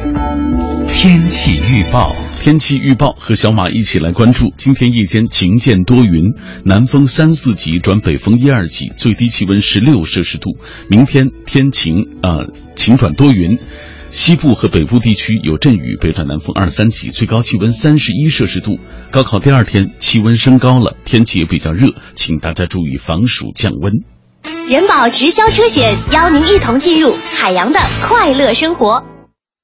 [0.88, 2.16] 天气预报。
[2.46, 4.52] 天气预报和小马一起来关注。
[4.56, 6.32] 今天夜间晴见多云，
[6.62, 10.56] 南风三四级转北风一二级，最低气温十六摄氏度。
[10.88, 13.58] 明天天晴啊，晴转多云，
[14.12, 18.78] 西部和北部地区有阵雨，北转南风二三级，最高气温三十一摄氏度。
[19.10, 23.92] 高考第二天气温升高了，天气也比较热，请大家注意防暑降温。
[24.68, 29.04] 人保直销车险邀您一同进入海洋的快乐生活。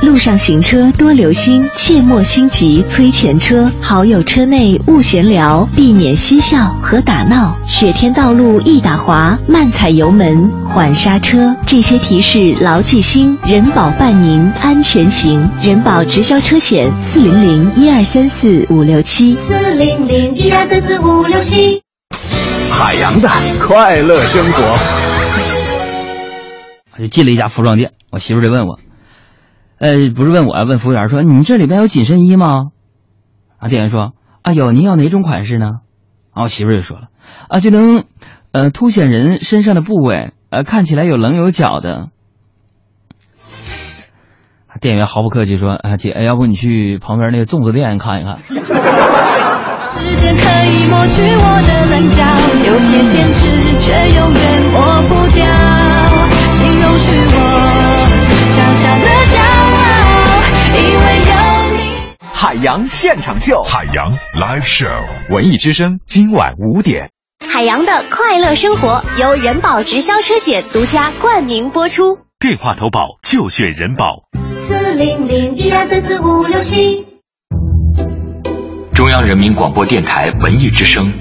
[0.00, 3.70] 路上行车多留心，切莫心急催前车。
[3.80, 7.56] 好友车内勿闲聊，避免嬉笑和打闹。
[7.66, 11.54] 雪天道路易打滑，慢踩油门，缓刹车。
[11.66, 15.50] 这些提示牢记心，人保伴您安全行。
[15.60, 19.34] 人保直销车险：四零零一二三四五六七。
[19.34, 21.82] 四零零一二三四五六七。
[22.70, 23.28] 海洋的
[23.60, 24.62] 快乐生活。
[26.96, 28.78] 我就进了一家服装店，我媳妇就问我，
[29.78, 32.66] 呃，不是问我，问服务员说：“你们这里边有紧身衣吗？”
[33.58, 34.12] 啊，店员说
[34.42, 35.70] ：“啊有，您要哪种款式呢？”
[36.34, 37.08] 啊，我媳妇就说了
[37.48, 38.04] ：“啊，就能，
[38.52, 42.08] 呃，凸显人身上的部位，呃，看起来有棱有角的。”
[44.80, 48.54] 店员毫不客气说：“啊，姐，要不你去旁边那个粽子店看一看。”时
[50.16, 52.22] 间可以抹去我的棱角，
[52.70, 53.40] 有些坚持
[53.80, 55.42] 却永远抹不掉。
[56.54, 57.47] 请容许我
[62.32, 67.10] 海洋现场秀，海洋 Live Show，文艺之声今晚五点。
[67.46, 72.18] 海洋的快乐生活由人保直销车险独家冠名播出。
[72.38, 74.22] 电话投保就选人保。
[74.66, 77.06] 四零零一二三四五六七。
[78.94, 81.12] 中央人民广播电台文艺之声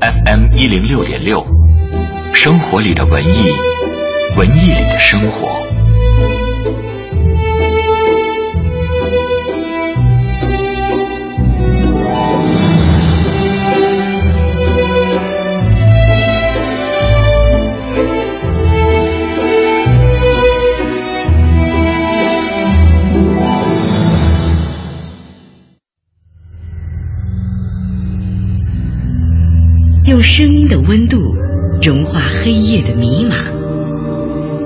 [0.00, 1.44] ，FM 一零六点六，
[2.34, 3.52] 生活里的文艺，
[4.36, 5.57] 文艺里的生活。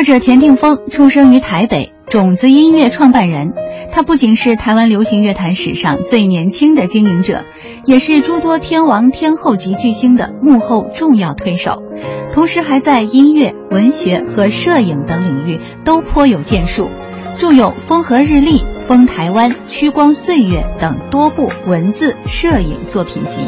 [0.00, 3.52] 作者田定峰出生于台北，种子音乐创办人。
[3.92, 7.44] 他不仅是台湾流行乐坛史上最年轻的经营者，
[7.84, 11.82] 也是诸多天王天后级巨星的幕后重要推手，
[12.32, 16.88] 同时还在音乐、文学和摄影等领域都颇有建树，
[17.36, 23.42] 著有《风和日丽》《风台湾》《曲光岁月》等多部文字、摄影作品集。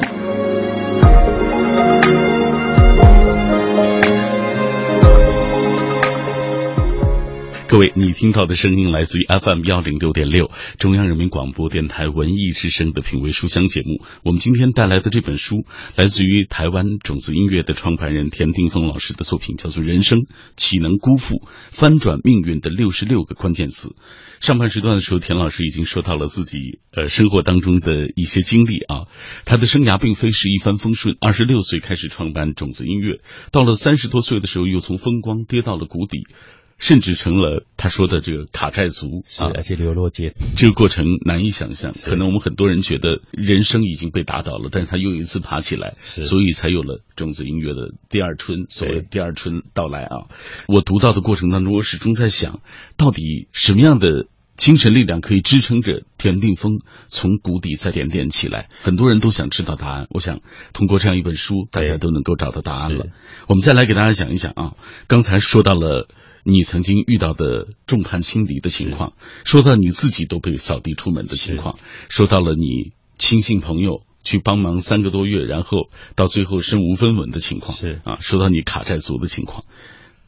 [7.72, 14.04] 各位，你听到的声音来自于 FM 幺零六点六，中央人民广播电台文艺之声的品味书香节目。
[14.22, 15.64] 我们今天带来的这本书，
[15.96, 23.88] 来自于台湾种子音乐的创办人田定峰老师的作品，叫做《人生岂能辜负翻转命运的六十六个关键词》。
[24.40, 26.58] 上半时段的时候，田老师已经说到了自己
[26.94, 29.08] 呃生活当中的一些经历啊，
[29.46, 31.16] 他的生涯并非是一帆风顺。
[31.22, 36.26] 二十六岁开始创办种子音乐，到了三十多岁的时候，又从风光跌到了谷底。
[36.82, 41.92] 甚至成了他说的这个卡债族，是而且流落街，这个过程难以想象。
[41.92, 50.26] 可能我们很多人觉得人生已经被打倒了，但是他又一次爬起来，所以才有了种子音乐的第二春，所谓第二春到来啊！
[50.66, 52.60] 我读到的过程当中，我始终在想，
[52.96, 54.26] 到底什么样的
[54.62, 58.68] 精神力量可以支撑着田定峰从谷底再点点起来？
[58.82, 60.06] 很多人都想知道答案。
[60.10, 60.38] 我想
[60.72, 63.06] 通过这样一本书，大家都能够找到答案了。
[63.48, 64.76] 我们再来给大家讲一讲啊，
[65.08, 66.06] 刚才说到了。
[66.44, 69.12] 你曾经遇到的众叛亲离的情况，
[69.44, 79.64] 说到你自己都被扫地出门的情况，说到了你亲信朋友去帮忙三个多月，然后到最后身无分文的情况，是啊，说到你卡债族的情况，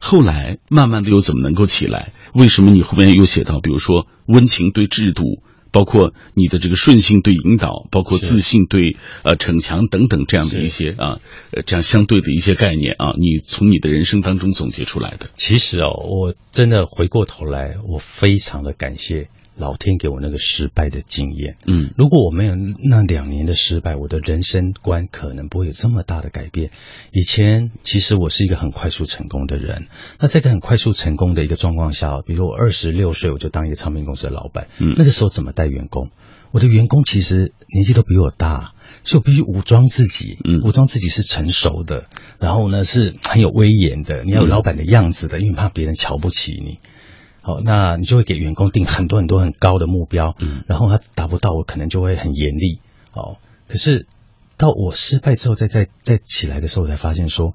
[0.05, 2.13] 后来慢慢的又怎么能够起来？
[2.35, 5.43] 为什么你后面又写到，比如说温情对制度？
[5.73, 11.19] 包括你的这个顺性对引导，包括自信对呃逞强等等这样的一些啊，
[11.51, 15.31] 呃这样相对的一些概念啊，你从你的人生当中总结出来的。
[15.35, 19.31] 其实哦，我真的回过头来，我非常的感谢。
[19.57, 26.71] 老天给我那个失败的经验，嗯，如果我没有那两年的失败，我的人生观可能不会有这么大的改变。
[27.13, 29.87] 以前其实我是一个很快速成功的人，
[30.19, 36.11] 那在个很快速成功的一个状况下，比如我二十六岁我就当一个唱片公司的老板，嗯，那个时候怎么带员工？
[36.51, 42.07] 我的员工其实年纪都比我大，所以我必须武装自己，嗯，武装自己是成熟的，
[42.41, 46.79] 然后呢是很有威严的，你要有老板的样子的，因为怕别人瞧不起你。
[47.47, 52.81] 好，那你就会给员工定很多很多很高的目标，嗯，然后他达不到，我可能就会很严厉，
[53.13, 53.37] 哦，
[53.69, 54.07] 可是
[54.57, 57.55] 到我失败之后，再再再起来的时候，我才发现说，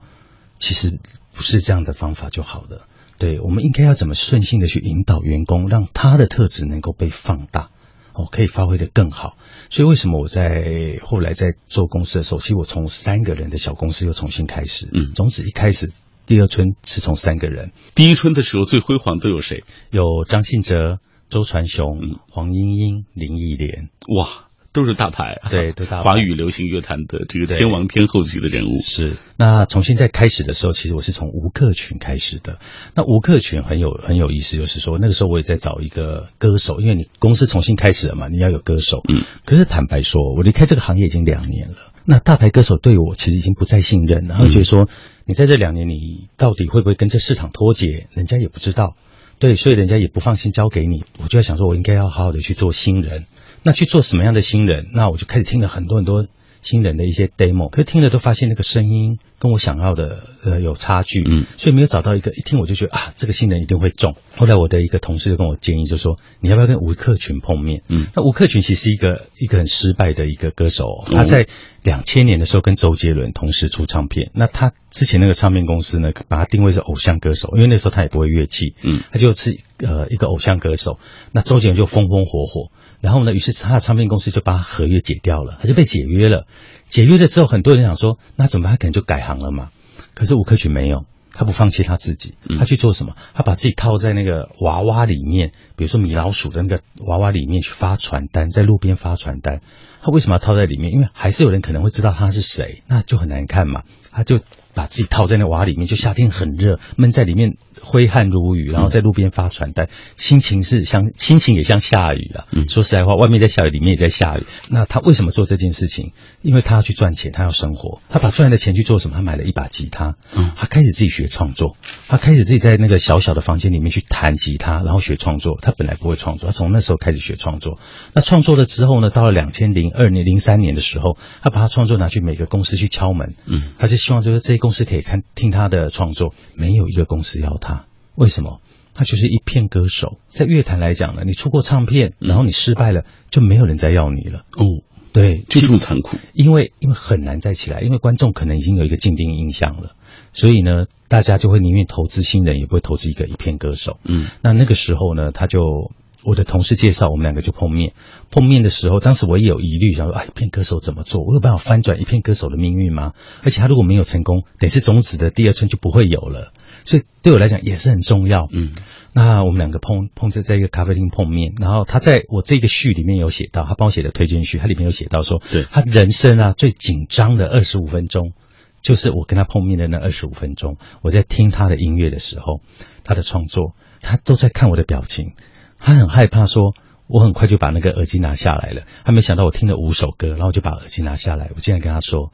[0.59, 0.99] 其实
[1.33, 2.85] 不是这样的方法就好了，
[3.17, 7.71] 对，我们应该要怎么顺性的去引导员工，让他的特质能够被放大，
[8.13, 9.37] 哦，可以发挥的更好。
[9.71, 15.91] 所以为什么我在后来在做公司的时候，其实我从三个人的小公司又重新开始，嗯，从此一开始。
[16.29, 19.63] 第二春是从三个人，第一春的时候最辉煌都有谁？
[19.89, 28.79] 有张信哲、周传雄、黄莺莺、林忆莲，哇，都是大牌，对，都大华语流行乐坛的这个天王天后级的人物。
[28.79, 32.59] 是，那从现在开始的时候，其实我是从吴克群开始的。
[32.93, 39.01] 那吴克群很有很有意思，就是说那个时候我也在找一个歌手，因为你公司重新开始了嘛，你要有歌手。
[39.09, 44.87] 嗯，可是坦白说，我离开这个行业已经两年了，那大牌歌手对我其实已经不再信任，然后觉得说。
[45.29, 48.07] 你在这两年，你到底会不会跟这市场脱节？
[48.15, 48.95] 人家也不知道，
[49.37, 51.03] 对，所以人家也不放心交给你。
[51.19, 53.27] 我就在想说，我应该要好好的去做新人。
[53.61, 54.87] 那去做什么样的新人？
[54.91, 56.25] 那我就开始听了很多很多。
[56.63, 64.15] 新人的一些 demo，可是听了都发现那个声音跟我想要的呃有差距，嗯，所以没有找到一个一听我就觉得啊，这个新人一定会中。
[64.35, 67.81] 后来我的一个同事就跟我建议，就说你要不要跟吴克群碰面？
[67.87, 71.47] 嗯，那吴克群其实是一个一个很失败的一个歌手，他在
[71.81, 80.99] 两千年的时候跟周杰伦同时出唱片，那他之前那个唱片公司呢，把他定位是偶像歌手，因为那时候他也不会乐器，嗯，他就是呃一个偶像歌手，
[81.31, 82.71] 那周杰伦就风风火火。
[83.01, 86.45] 然后呢，于是他的唱片公司就把合约解掉了，他就被解约了。
[86.89, 88.73] 解约了之后，很多人想说，那怎么办？
[88.73, 89.69] 他可能就改行了嘛。
[90.15, 93.13] 可是吴克群没有，他不放弃他自己，他去做什么？
[93.33, 99.61] 他把自己套在那个娃娃里面，比如说米老鼠的那个娃娃里面去发传单，在路边发传单。
[100.01, 100.91] 他为什么要套在里面？
[100.91, 103.83] 因为还是有人可能会知道他是谁，那就很难看嘛。
[104.11, 104.41] 他就。
[104.79, 112.47] 把自己套在那瓦里面，就夏天很热，闷在里面挥汗如雨，然后在路边发传单，心情是像心情也像下雨啊。
[112.53, 114.45] 嗯说实在话，外面在下雨，里面也在下雨。
[114.69, 116.13] 那他为什么做这件事情？
[116.41, 117.99] 因为他要去赚钱，他要生活。
[118.07, 119.17] 他把赚来的钱去做什么？
[119.17, 121.75] 他买了一把吉他，嗯，他开始自己学创作。
[122.07, 125.57] 他开始自己在那个小小的房间里面去弹吉他，然后学创作。
[125.61, 127.79] 他本来不会创作，他从那时候开始学创作。
[128.13, 129.09] 那创作了之后呢？
[129.09, 134.59] 到了两千零二年、零三年的时候，他把他创作拿去每个公司去敲门，嗯，他就希望就是这。
[134.59, 138.61] 公司可以看听他的创作，没有一个公司要他，为什么？
[138.93, 140.17] 他就是一片歌手。
[140.27, 144.39] 在乐坛来讲呢，你出过唱片，然后你失败了，就没有人再要你了。
[144.57, 146.17] 哦，对，就这么残酷。
[146.33, 149.95] 因为因为很难再起来，因为观众可能已经有一个既定印象了，
[150.33, 153.99] 所以呢，大家就会宁愿投资新人，也不会投资一个一片歌手。
[154.03, 155.91] 嗯，那那个时候呢，他就
[156.23, 157.93] 我的同事介绍，我们两个就碰面。
[158.29, 161.23] 碰面的时候，当时我也有疑虑，想说，哎，一片歌手怎么做？
[161.23, 163.13] 我有办法翻转一片歌手的命运吗？
[163.43, 166.51] 而且他如果没有成功，等是种子的第二春就不会有了。
[166.85, 168.47] 所以对我来讲也是很重要。
[168.51, 168.71] 嗯，
[169.13, 178.33] 那我们两个碰碰在在一个咖啡厅碰面，然后他在我这个序里面有写到，他帮我写的推荐序，他里面有写到说，对他人生啊最紧张的二十五分钟，
[178.81, 182.61] 就是我跟他碰面的那二十五分钟，我在听他的音乐的时候，
[183.03, 185.33] 他的创作，他都在看我的表情，
[185.79, 186.75] 他很害怕说。
[187.11, 191.49] 我很快就把那个耳机拿下来了，他没想到我听了五首歌，然后就把耳机拿下来。
[191.55, 192.31] 我竟然跟他说：“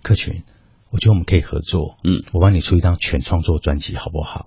[0.00, 0.44] 客群，
[0.90, 4.46] 我觉得我们可以合作，嗯，我帮你出一张全创作专辑，好不好？”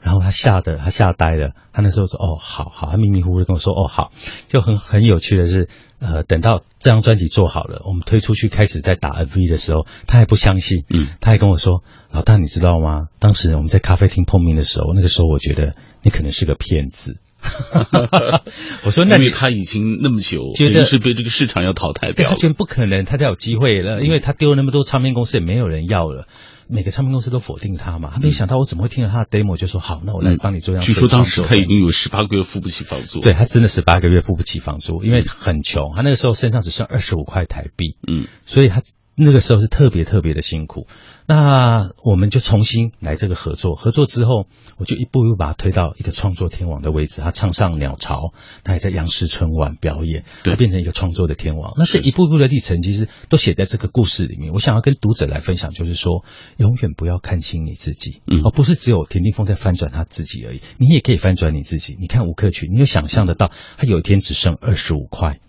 [0.00, 4.10] 然后他吓得他吓呆了，他那时候说：“哦，好好。”他迷迷糊糊的跟我说：“哦，好。”
[4.48, 5.68] 就很很有趣的是，
[5.98, 13.08] 呃，等到这张专辑做好了，我们推出去开始在打 MV 的时候，他还不相信，嗯，他还跟我说：“老大，你知道吗？
[13.18, 17.20] 当时我们在咖啡厅碰面的时候，那个时候我觉得你可能是个骗子。”
[18.84, 26.26] 我说：“那因为他已经那么久，觉得是被这个市场要淘汰掉，他觉得不可能，他才有机会了，因为他丢了那么多唱片公司，也没有人要了。”
[26.66, 30.82] 每个唱片公司都否定他嘛，他没想到我怎么会听到他的 demo 就说好，那我来帮你做样。
[30.82, 38.80] 据说当时他已经有十八个月付不起房租，对他真的十八个月付不起房租，因为很穷，他那个时候身上只剩二十五块台币，嗯，所以他
[39.16, 40.86] 那个时候是特别特别的辛苦。
[41.26, 44.46] 那我们就重新来这个合作，合作之后，
[44.76, 47.22] 我就一步一步把他推到一个创作天王的位置。
[47.22, 51.72] 他唱上鸟巢，他也在央视春晚表演，他变成一个创作的天王。
[51.78, 54.52] 那这一步步的历程，其实都写在这个故事里面。
[54.52, 56.24] 我想要跟读者来分享，就是说，
[56.58, 61.96] 永远不要看清你自己，嗯，而不是只有田定峰在翻转他自己而已，你也可以翻转你自己。
[61.98, 65.40] 你看吴克群，你有想象得到他有一天只剩二十五块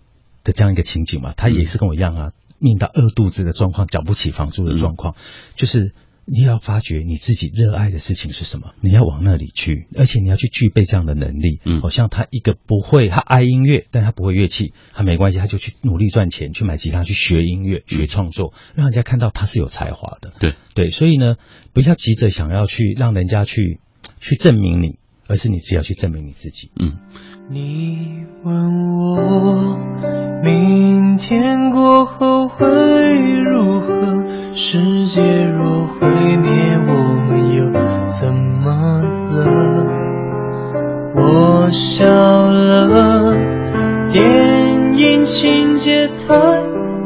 [0.42, 1.34] 的这样一个情景吗？
[1.36, 2.32] 他也是跟我一样啊。
[2.58, 5.14] 命到饿肚子的状况，缴不起房租的状况，
[5.56, 5.94] 就是
[6.24, 11.60] 你要发觉你自己热爱的事情是什么，你要往那里去，而且你要去具备这样的能力。
[11.64, 20.32] 嗯，好像他一个不会，他爱音乐，但他不会乐器，他没关系，他就去努力赚钱，去买吉他，去学音乐，学创作，让人家看到他是有才华的。
[20.40, 21.36] 对对，所以呢，
[21.72, 23.78] 不要急着想要去让人家去
[24.18, 24.98] 去证明你，
[25.28, 26.72] 而是你只要去证明你自己。
[26.74, 26.98] 嗯。
[27.48, 29.78] 你问我
[30.42, 32.66] 明天过后会
[33.38, 34.24] 如何？
[34.52, 36.50] 世界若毁灭，
[36.88, 37.70] 我们又
[38.08, 39.86] 怎么了？
[41.14, 42.04] 我笑
[42.50, 43.36] 了，
[44.10, 46.34] 电影情节太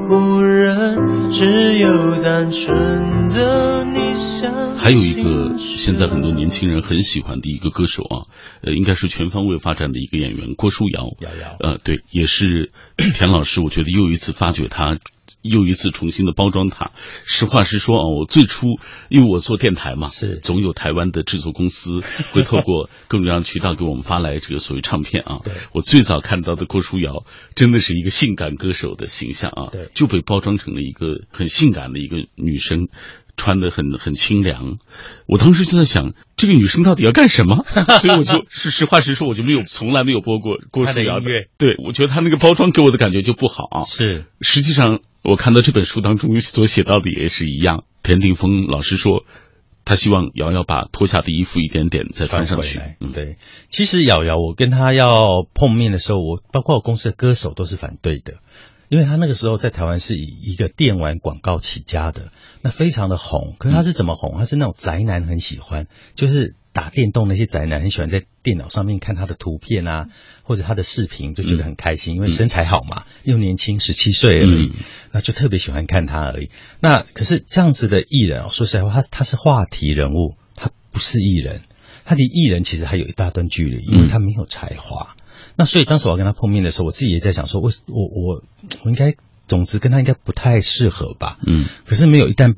[0.09, 4.10] 唬人，只有单纯的你。
[4.77, 8.27] 还有一个现在很多年轻人很喜欢的一个歌手啊，
[8.63, 11.05] 呃，应该是全方位发展的一个演员郭书瑶。
[11.21, 12.73] 瑶瑶，呃，对，也是
[13.15, 14.99] 田老师，我觉得又一次发掘他，
[15.43, 16.93] 又一次重新的包装他。
[17.27, 18.67] 实话实说啊，我最初
[19.11, 22.01] 因为我做电台嘛，是总有台湾的制作公司
[22.33, 25.41] 会透过各种各样渠道给我们发来这个所谓唱片啊。
[25.45, 32.89] 对，我最早看到的郭书瑶真的是一个性感歌手的形象啊，对，就被包装成了一个很性感的一个女生。
[33.41, 34.77] 穿的很很清凉，
[35.27, 37.65] 我当时就在想，这个女生到底要干什么？
[38.01, 41.25] 所以我就是实话实说，我就没有从来没有播过郭书瑶的。
[41.57, 43.85] 对，我觉得她那个包装给我的感觉就不好啊。
[43.85, 47.85] 是，实际上我看到这本书当中所写到的也是一样。
[48.03, 49.25] 田定峰老师说，
[49.87, 52.79] 他希望瑶瑶把脱下的衣服一点点再穿上去。
[53.01, 53.37] 嗯，对。
[53.71, 58.35] 其实瑶瑶，我跟她要碰面的时候，我包括我公司的歌手都是反对的。
[58.91, 63.55] 因为他那个时候在台湾是以一个电玩广告起家的，那非常的红。
[63.57, 64.35] 可是他是怎么红？
[64.37, 65.87] 他是那种宅男很喜欢，
[66.17, 70.09] 就是打电动那些宅男很喜欢在电脑上面看他的图片啊，
[70.43, 74.73] 或者他的视频，就觉得很开心，因为身材好嘛，又年轻，十七岁而已，
[75.13, 76.51] 那就特别喜欢看他而已。
[76.81, 81.63] 那可是这样子的艺人，说实在话，他他是话题人物，他不是艺人，
[82.05, 85.15] 他离艺人其实还有一大段距离，因为他没有才华。
[85.57, 88.43] 那所以当时我要跟他碰面的时候，我自己也在想说，我我我
[88.85, 89.15] 我应该，
[89.47, 91.39] 总之跟他应该不太适合吧。
[91.47, 91.67] 嗯。
[91.87, 92.55] 可是没有一旦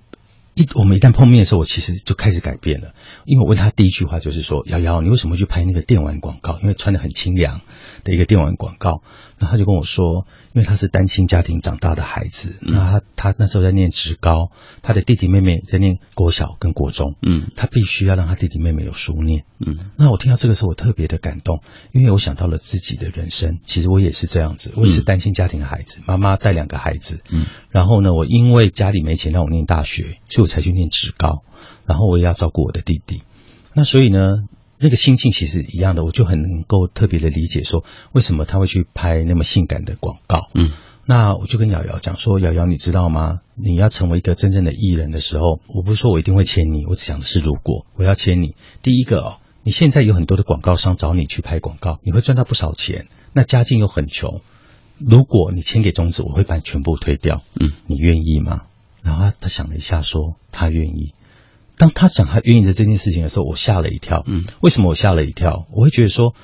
[0.55, 2.95] 一我们一旦碰面的时候，我其实就开始改变了。
[3.25, 6.59] 因为我问他第一句话就是说：“瑶瑶，你为什么去拍那个电玩广告？
[6.61, 7.63] 因为穿的很清凉
[8.05, 9.03] 的一个电玩广告。”
[9.47, 14.51] 他就跟我说：“因为他是单亲家庭长大的孩子，那他他那时候在念职高，
[14.83, 19.45] 他的弟弟妹妹在念国小跟国中，嗯，他必须要让他弟弟妹妹有书念。
[19.59, 21.61] 嗯，那我听到这个时候，我特别的感动，
[21.93, 23.61] 因为我想到了自己的人生。
[23.65, 27.21] 其实我也是这样子，我也是单亲家庭的孩子，妈妈带两个孩子。
[27.31, 31.43] 嗯，然后呢，我因为家里没钱让我念大学，所以我才去念职高，
[31.87, 33.23] 然后我也要照顾我的弟弟。
[33.75, 34.19] 那所以呢，
[34.83, 40.49] 那个心境其实一样的，我就很能够特别的理解说，为什么他会去拍那么性感的广告。
[40.55, 40.73] 嗯，
[41.07, 43.39] 那我就跟瑶瑶讲说，瑶瑶，你知道吗？
[43.55, 54.41] 你要成为一个真正的艺人的时候，我不是说我一定会签你，我只讲的是如果我要签你，第一个哦，你现在有很多的广告商找你去拍广告，你会赚到不少钱，那家境又很穷，
[54.99, 57.43] 如果你签给中子，我会把你全部推掉。
[57.61, 58.63] 嗯，你愿意吗？
[59.03, 61.15] 然后他他想了一下，说他愿意。
[61.77, 64.23] 当他讲他愿意的这件事情的时候，我吓了一跳。
[64.27, 65.67] 嗯，为什么我吓了一跳？
[65.73, 66.35] 我会觉得说，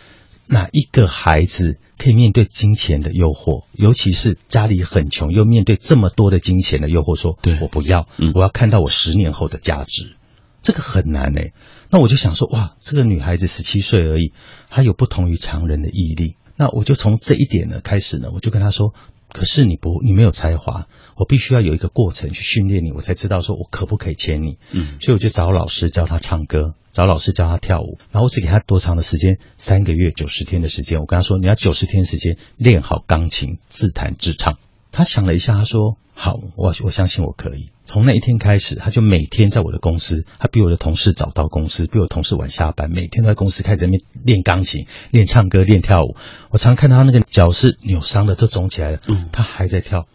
[0.47, 10.16] 哪一个孩子可以面对金钱的诱惑，尤其是家里很穷又面对这么多的金钱的诱惑，说对我不要，嗯我要看到我十年后的价值，
[10.62, 11.53] 这个很难诶、
[11.91, 14.33] 那我就想说，哇，这个女孩子十七岁而已，
[14.70, 16.37] 她有不同于常人的毅力。
[16.57, 18.95] 那我就从这一点呢开始呢，我就跟她说。
[19.33, 24.59] 可是你不，你没有才华，我必须要有一个过程去训练你，我才知道说我可不可以签你。
[24.72, 29.39] 嗯所以我就找老师教他唱歌，找老师教他跳舞，然后我只给他多长的时间？
[29.57, 31.01] 三个月九十天的时间。
[31.01, 34.59] 我跟他说，你要九十天时间练好钢琴，自弹自唱。
[34.99, 46.17] 他想了一下，他说：“好，我我相信我可以。”从那一天开始，他就每天在我的公司，他比我的同事早到公司，比我同事晚下班，每天都在公司开始在那边练钢琴、练唱歌、练跳舞。
[46.51, 50.09] 我常看到他那个脚是扭伤的，都肿起来了，嗯他还在跳。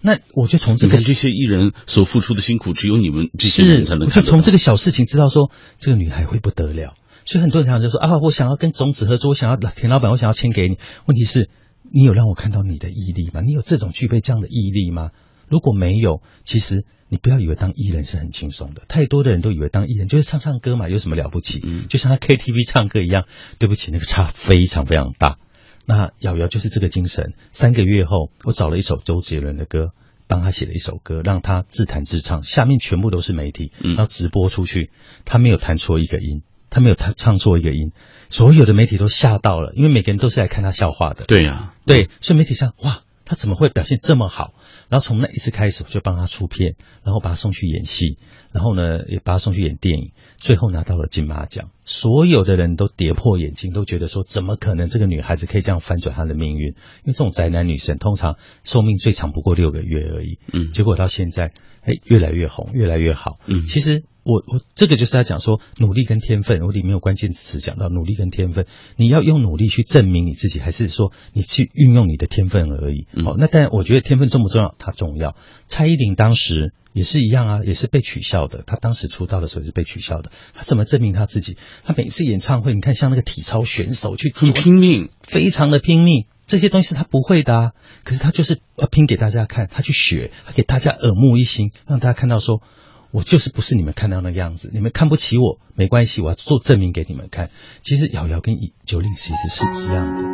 [0.00, 4.12] 那我就从这个你看这些艺人所付出的辛苦，只有你们这些人才，能我。
[4.12, 6.94] 就从这个小事情知道说，这个女孩会不得了。
[7.24, 10.78] 所以很多人常常就说啊，我想要跟种子合作，我想要田老板，我想要签给你。
[11.06, 11.50] 问题是，
[11.92, 13.40] 你有让我看到你的毅力吗？
[13.40, 15.10] 你有这种具备这样的毅力吗？
[15.48, 18.82] 如果没有，其实你不要以为当艺人是很轻松的。
[18.86, 21.60] 太多的人都以为当艺人就是唱唱歌嘛，有什么了不起？
[21.64, 23.24] 嗯就像他 KTV 唱歌一样。
[23.58, 25.38] 对不起，那个差非常非常大。
[25.86, 27.32] 那瑶瑶就是这个精神。
[27.52, 29.92] 三个月后，我找了一首周杰伦的歌，
[30.26, 34.90] 帮他写了一首歌，让他自弹自唱，下面全部都是媒体，嗯然后直播出去，
[35.24, 37.92] 他没有弹错一个音，他没有弹唱错一个音，
[38.28, 41.24] 所有的媒体都吓到了，因为每个人都是来看他笑话的。
[41.24, 44.54] 对呀、对，所以媒体上哇，他怎么会表现这么好？
[44.88, 48.16] 然后从那一次开始，我就帮他出片，然后把他送去演戏，
[48.52, 51.70] 然后呢也把他送去演电影，最后拿到了金马奖。
[51.84, 56.68] 所有的人都跌破眼镜，都觉得说怎么可能这个女孩子可以这样翻转她的命运？
[56.68, 61.52] 因为这种宅男女神通常寿命最长不过六个月而已，嗯结果到现在，
[61.82, 63.38] 哎，越来越红，越来越好。
[63.46, 68.66] 嗯其实我我这个就是在讲说努力跟天分，我里面有关键词讲到努力跟天分，
[68.96, 73.06] 你要用努力去证明你自己，还是说你去运用你的天分而已？
[73.14, 74.74] 嗯好、那但我觉得天分重不重要？
[74.78, 75.34] 它重要。
[75.66, 78.64] 蔡依林当时也是一样啊，也是被取笑的。
[78.66, 81.56] 她当时出道的时候是被取笑的，她怎么证明她自己？
[81.86, 85.08] 她每次演唱会，你看像那个体操选手去很拼命。
[85.22, 87.72] 非常的拼命，这些东西是他不会的啊，
[88.04, 92.62] 可是他就是要拼给大家看，他去学，他给大家耳目一新，让大家看到说，
[93.10, 97.50] 我就是不是你们看到那个样子，你们看不起我没关系，我要做证明给你们看。
[97.82, 98.54] 其实瑶瑶跟
[98.84, 100.24] 九令其实是一样的，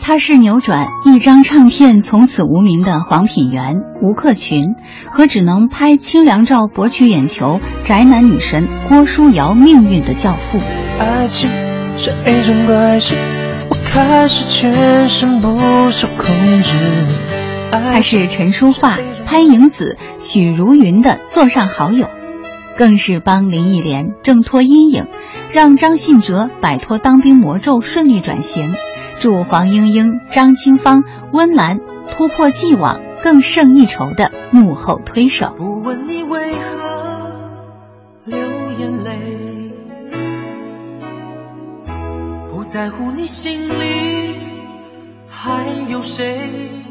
[0.00, 4.74] 他是扭转一张唱片从此无名的黄品源、吴克群，
[5.12, 10.58] 和只能拍清凉照博取眼球宅男女神郭书瑶命运的教父。
[10.98, 11.48] 爱情
[11.96, 13.14] 是一种怪事，
[13.68, 15.56] 我开始全身不
[15.90, 16.76] 受控制。
[17.70, 18.98] 他是陈淑桦、
[19.30, 22.10] 潘迎紫、许茹芸的座上好友，
[22.76, 25.06] 更是帮林忆莲挣脱阴影，
[25.52, 28.74] 让张信哲摆脱当兵魔咒，顺利转型，
[29.20, 31.78] 助黄莺莺、张清芳、温岚
[32.10, 35.54] 突破既往，更胜一筹的幕后推手。
[35.56, 37.32] 不问你为何
[38.24, 38.36] 流
[38.80, 39.72] 眼泪，
[42.50, 44.34] 不在乎你心里
[45.28, 46.89] 还有谁。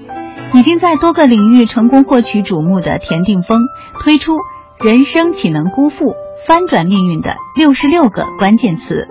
[0.54, 3.62] 已经在多个领域成功获取瞩目的田定峰
[4.04, 4.34] 推出
[4.84, 6.12] 《人生岂能辜负》，
[6.46, 9.08] 翻转命运的六十六个关键词，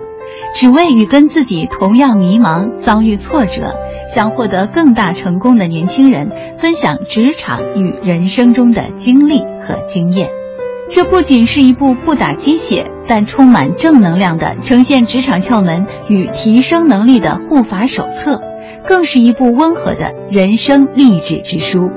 [0.53, 3.73] 只为与跟自己同样迷茫、遭遇挫折、
[4.07, 6.29] 想获得更大成功的年轻人
[6.59, 10.29] 分享职场与人生中的经历和经验。
[10.89, 18.41] 这不仅是一部不打鸡血但充满正能量的呈现职场窍门与提升能力的护法手册。
[18.87, 21.89] 更是一部温和的人生励志之书。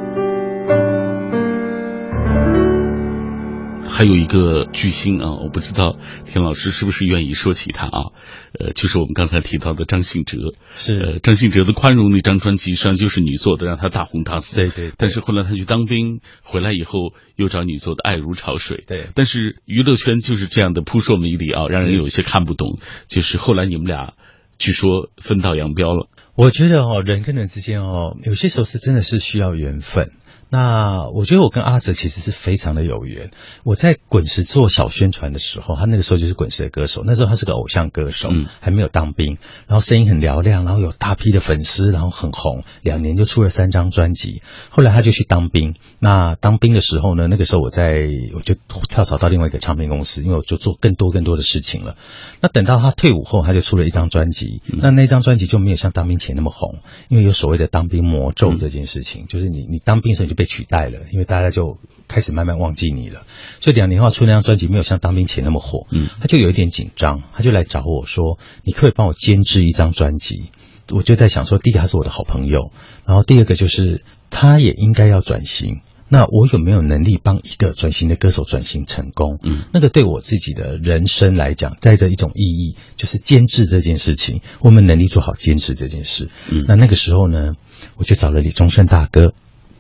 [3.95, 8.11] 还有一个巨星啊，我不知道田老师是不是愿意说起他啊？
[8.59, 10.39] 呃，就是我们刚才提到的张信哲。
[10.75, 14.57] 是呃，张信哲的《宽容》那张专辑实际上就是你做的，让他大红大紫。
[14.57, 18.79] 对对对但是后来他去当兵，回来以后又找你做的《爱如潮水》。
[18.89, 22.81] 对但是娱乐圈就是这样的扑朔迷离啊，让人有些看不懂。
[23.09, 24.15] 就是后来你们俩
[24.59, 26.09] 据说分道扬镳了。
[26.35, 30.13] 我觉得哦，人跟人之间哦，有些时候是真的是需要缘分。
[30.53, 33.31] 那我觉得我跟阿哲其实是非常的有缘。
[33.65, 44.43] 我在滚石做小宣传的时候，他那个时候就是滚石的歌手，那时候他是个偶像歌手，嗯还没有当兵，然后声音很嘹亮，然后有大批的粉丝，然后很红，两年就出了三张专辑。
[44.69, 48.55] 后来他就去当兵，那当兵的时候呢，那个时候我在我就
[48.91, 51.97] 跳槽到另外一个唱片公司，因为我就做更多更多的事情了。
[52.43, 61.79] 那等到他退伍后，他就出了一张专辑，那那张专辑就没有像当兵前那么红，因为有所谓的当兵魔咒这件事情，就是你你当兵时候你就被取代了，因为大家就
[62.09, 63.27] 开始慢慢忘记你了。
[63.61, 70.51] 所以两年后出那张专辑没有像当兵前那么火，嗯，他就有一点紧张，他就来找我说：“你可不可以帮我监制一张专辑？”
[70.91, 72.71] 我就在想说，第一个他是我的好朋友，
[73.07, 75.81] 然后第二个就是他也应该要转型。
[76.09, 79.39] 那我有没有能力帮一个转型的歌手转型成功？
[79.43, 86.29] 嗯，那个对我自己的人生来讲，带着一种意义，就是监制这件事情，我们能力做好监制这件事。
[86.51, 87.55] 嗯那那个时候呢，
[87.97, 89.33] 我就找了李宗盛大哥。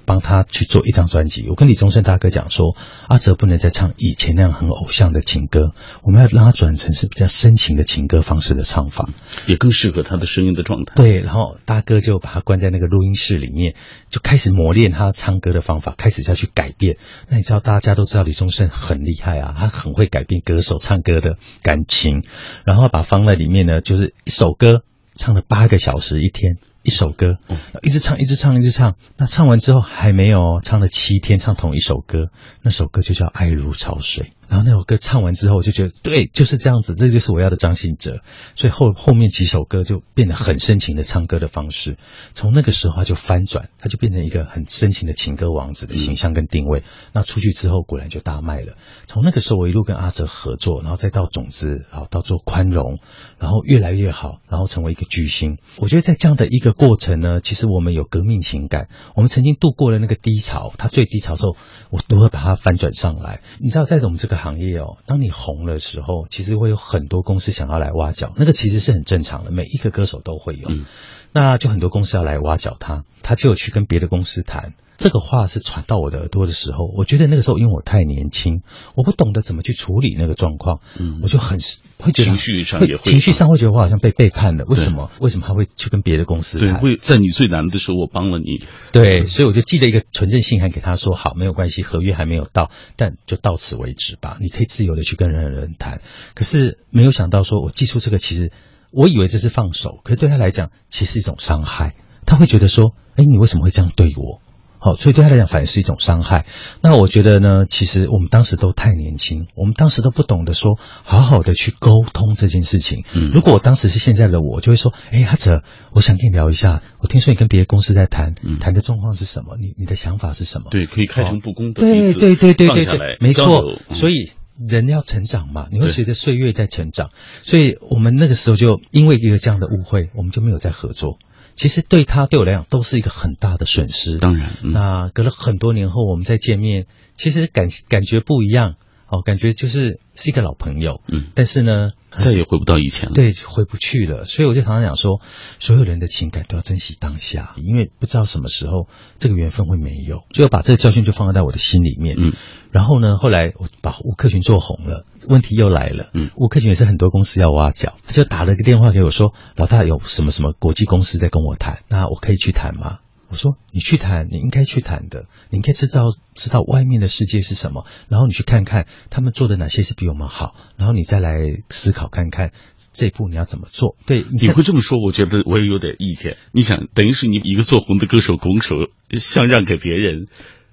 [0.04, 2.76] 帮他去做一张专辑，我跟李宗盛大哥讲说，
[3.08, 5.72] 阿哲不能再唱以前那样很偶像的情歌，
[6.02, 9.08] 我们要让他转成是比较深情的情歌方式的唱法。
[9.46, 10.94] 也更适合他的声音的状态。
[10.96, 13.74] 对，然后大哥就把他关在那个录音室里面，
[14.10, 16.96] 就开始磨练他唱歌的方法，开始要去改变。
[17.28, 22.24] 那你知道，大家都知道李宗盛很厉害啊，他很会改变歌手唱歌的感情，
[22.64, 24.82] 然后把放在里面呢，就是一首歌
[25.14, 26.54] 唱了八个小时一天。
[26.82, 27.38] 一首歌，
[27.82, 28.96] 一直唱，一直唱，一直唱。
[29.16, 32.30] 那唱完之后还没有唱了七天，唱同一首歌，
[32.62, 34.24] 那首歌就叫《爱如潮水》。
[34.52, 38.20] 然后那首歌唱完之后，我就觉得对，就是这样子，这就是我要的张信哲。
[38.54, 41.96] 所以后后面几首歌就变得很深情的唱歌的方式。
[42.34, 46.84] 从那个时候他就翻转，他就变成一个很深情的情歌王子的形象跟定位。
[47.14, 48.74] 那出去之后果然就大卖了。
[49.06, 52.98] 从那个时候我一路跟阿哲合作，然后再到种子，然后到做宽容，
[53.38, 55.56] 然后越来越好，然后成为一个巨星。
[55.78, 58.88] 我觉得在这样的一个过程呢，其实我们有革命情感。
[59.16, 61.56] 我们曾经度过了那个低潮，他最低潮的时候，
[61.88, 63.40] 我都会把它翻转上来。
[63.58, 70.68] 你知道，在我们这个行业哦，当你红的时候，其实会有很多公司想要来挖角，那个其实是很正常的，每一个歌手都会有。
[70.68, 70.84] 嗯、
[71.32, 74.74] 那就很多公司要来挖角他，他就去跟别的公司谈。
[75.02, 78.62] 这个话是传到我的耳朵的时候，我觉得那个时候因为我太年轻，
[78.94, 81.58] 我不懂得怎么去处理那个状况，嗯，我就很
[81.98, 84.64] 会觉得情绪上也会情绪上会觉得我好像被背叛了。
[84.66, 85.10] 为什么？
[85.20, 86.80] 为什么他会去跟别的公司对，谈？
[86.80, 88.64] 会在你最难的时候我帮了你。
[88.92, 96.00] 对，所以我就寄了一个纯正信函给他说，好，没有关系，合约还没有到，但就到此为止吧，你可以自由的去跟任何人谈。
[96.34, 98.52] 可是没有想到说，我寄出这个，其实
[98.92, 101.96] 我以为这是放手，可是对他来讲，其实是一种伤害。
[102.24, 104.40] 他会觉得说，哎，你为什么会这样对我？
[104.84, 106.44] 好，所以对他来讲反而是一种伤害。
[106.82, 113.04] 那我觉得呢，其实我们当时都太年轻，我们当时都不懂得说好好的去沟通这件事情。
[113.14, 115.62] 嗯，如果我当时是现在的我，就会说，哎，阿哲，
[115.92, 119.56] 我想跟你聊一下，我听说你跟别的公司在谈，嗯谈的状况是什么？
[119.56, 120.70] 你你的想法是什么？
[120.72, 123.62] 对，可以开诚布公的，对对对对对对，没错。
[123.88, 124.32] 嗯所以
[124.68, 127.10] 人要成长嘛，你会随着岁月在成长。
[127.42, 131.18] 所以我们那个时候就因为一个这样的误会，我们就没有再合作。
[131.54, 134.18] 其实对他对我来讲都是一个很大的损失。
[134.18, 138.76] 当然，嗯那隔了很多年后，我们再见面，其实感感觉不一样
[139.12, 141.02] 哦，感觉就是是一个老朋友。
[141.06, 143.14] 嗯，但是呢，再也回不到以前了。
[143.14, 144.24] 对，回不去了。
[144.24, 145.20] 所以我就常常讲说，
[145.60, 148.88] 所有人的情感都要珍惜当下，因为不知道什么时候
[149.18, 150.24] 这个缘分会没有。
[150.30, 152.16] 就要把这个教训就放在我的心里面。
[152.18, 152.32] 嗯，
[152.70, 156.08] 然后呢，后来我把吴克群做红了，问题又来了。
[156.14, 163.00] 嗯，吴克群也是很多公司要挖角，他就打了个电话给我说：“老大，有什么什么国际公司在跟我谈，那我可以去谈吗？”
[163.32, 171.38] 我说：“你去谈，你应该去谈的，你应该知道知道外面的世界是什么，然后你去看看他们做的哪些是比我们好，然后你再来
[171.70, 172.52] 思考看看
[172.92, 173.96] 这一步你要怎么做。
[174.04, 176.36] 对，你会这么说，我觉得我也有点意见。
[176.52, 178.76] 你想，等于是你一个做红的歌手拱手
[179.12, 180.26] 相让给别人，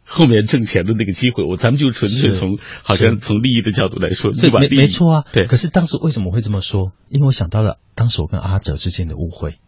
[0.03, 5.23] 后面挣钱的那个机会，我咱们就纯粹从好像从利益的角度来说，对，没吧没错啊。
[5.31, 6.91] 对可是当时为什么会这么说？
[7.07, 9.59] 因为我想到了当时我跟阿哲之间的误会，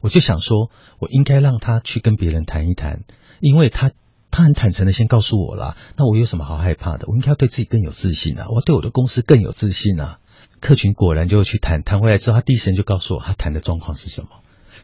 [0.00, 3.04] 我就想说，我应该让他去跟别人谈一谈，
[3.40, 3.92] 因为他
[4.30, 7.06] 他很坦诚的先告诉我了，那我有什么好害怕的？
[7.08, 10.18] 我应该要对自己更有自信啊，我对我的公司更有自信啊。
[10.60, 14.28] 客群果然就去谈，谈回来之后，他第一时间就告诉我他谈的状况是什么，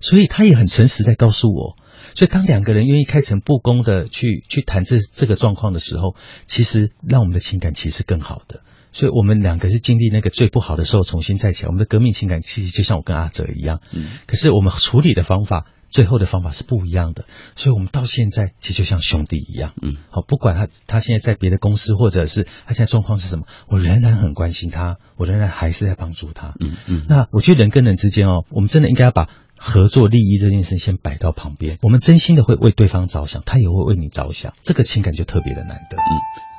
[0.01, 1.77] 所以他也很诚实在告诉我。
[2.15, 6.15] 所以当两个人愿意开诚布公的去去谈这这个状况的时候，
[6.47, 8.63] 其实让我们的情感其实更好的。
[8.95, 17.25] 所以我们两个是经历那个最不好的时候重新再起来，我们的革命情感其实就像我跟阿哲一样，嗯，可是我们处理的方法，最后的方法是不一样的。
[17.57, 26.55] 所以我们到现在其实就像兄弟一样，嗯，好，不管他他现在在别的公司，或者是他现在状况是什么，我仍然很关心他，我仍然还是在帮助他。
[26.61, 35.97] 嗯嗯，那我觉得人跟人之间哦，我们真的应该要把合作利益这件事先摆到旁边，我们真心的会为对方着想，他也会为你着想，这个情感就特别的难得。
[35.97, 36.54] 嗯。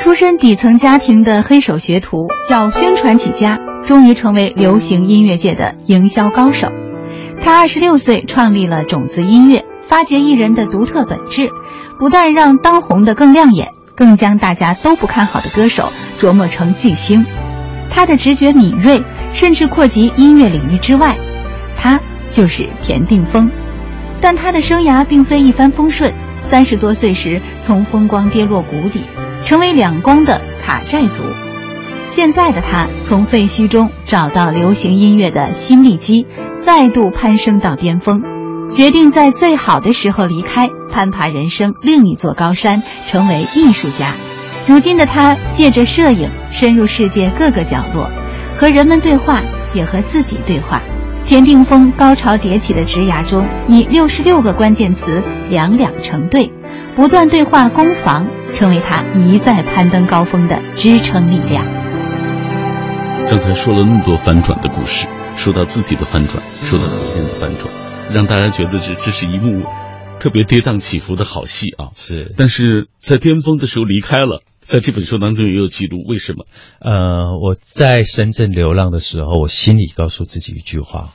[0.00, 6.68] 出身底层家庭的黑手学徒，叫宣传起家，终于成为流行音乐界的营销高手。
[7.38, 11.50] 他二十六岁创立了种子音乐，发掘艺人的独特本质，
[11.98, 17.26] 不但让当红的更亮眼，更将大家都不看好的歌手琢磨成巨星。
[17.90, 19.02] 他的直觉敏锐，
[19.34, 21.14] 甚至扩及音乐领域之外。
[21.76, 23.50] 他就是田定峰，
[24.18, 26.10] 但他的生涯并非一帆风顺。
[26.38, 29.02] 三十多岁时，从风光跌落谷底。
[29.44, 31.24] 成为两光的卡债族，
[32.08, 36.26] 现在的他从废墟中找到流行音乐的新利基，
[36.56, 38.22] 再度攀升到巅峰，
[38.70, 44.12] 决定在最好的时候离开，攀爬人生另一座高山，成为艺术家。
[44.66, 48.08] 如今的他借着摄影深入世界各个角落，
[48.56, 49.40] 和人们对话，
[49.74, 50.80] 也和自己对话。
[51.24, 56.52] 田定峰高潮迭起的职涯中，以六十六个关键词两两成对，
[56.96, 58.26] 不断对话攻防。
[58.54, 61.64] 成为他一再攀登高峰的支撑力量。
[63.28, 67.68] 刚才说了那么多反转的故事，说到自己的反转，说到别人的反转，
[68.12, 69.64] 让大家觉得这这是一幕
[70.18, 71.90] 特别跌宕起伏的好戏啊！
[71.96, 76.44] 是，但是在巅峰的时候离开了，在这本书当中也有记录，为什么？
[76.80, 81.10] 呃，我在深圳流浪的时候，我心里告诉自己一句话。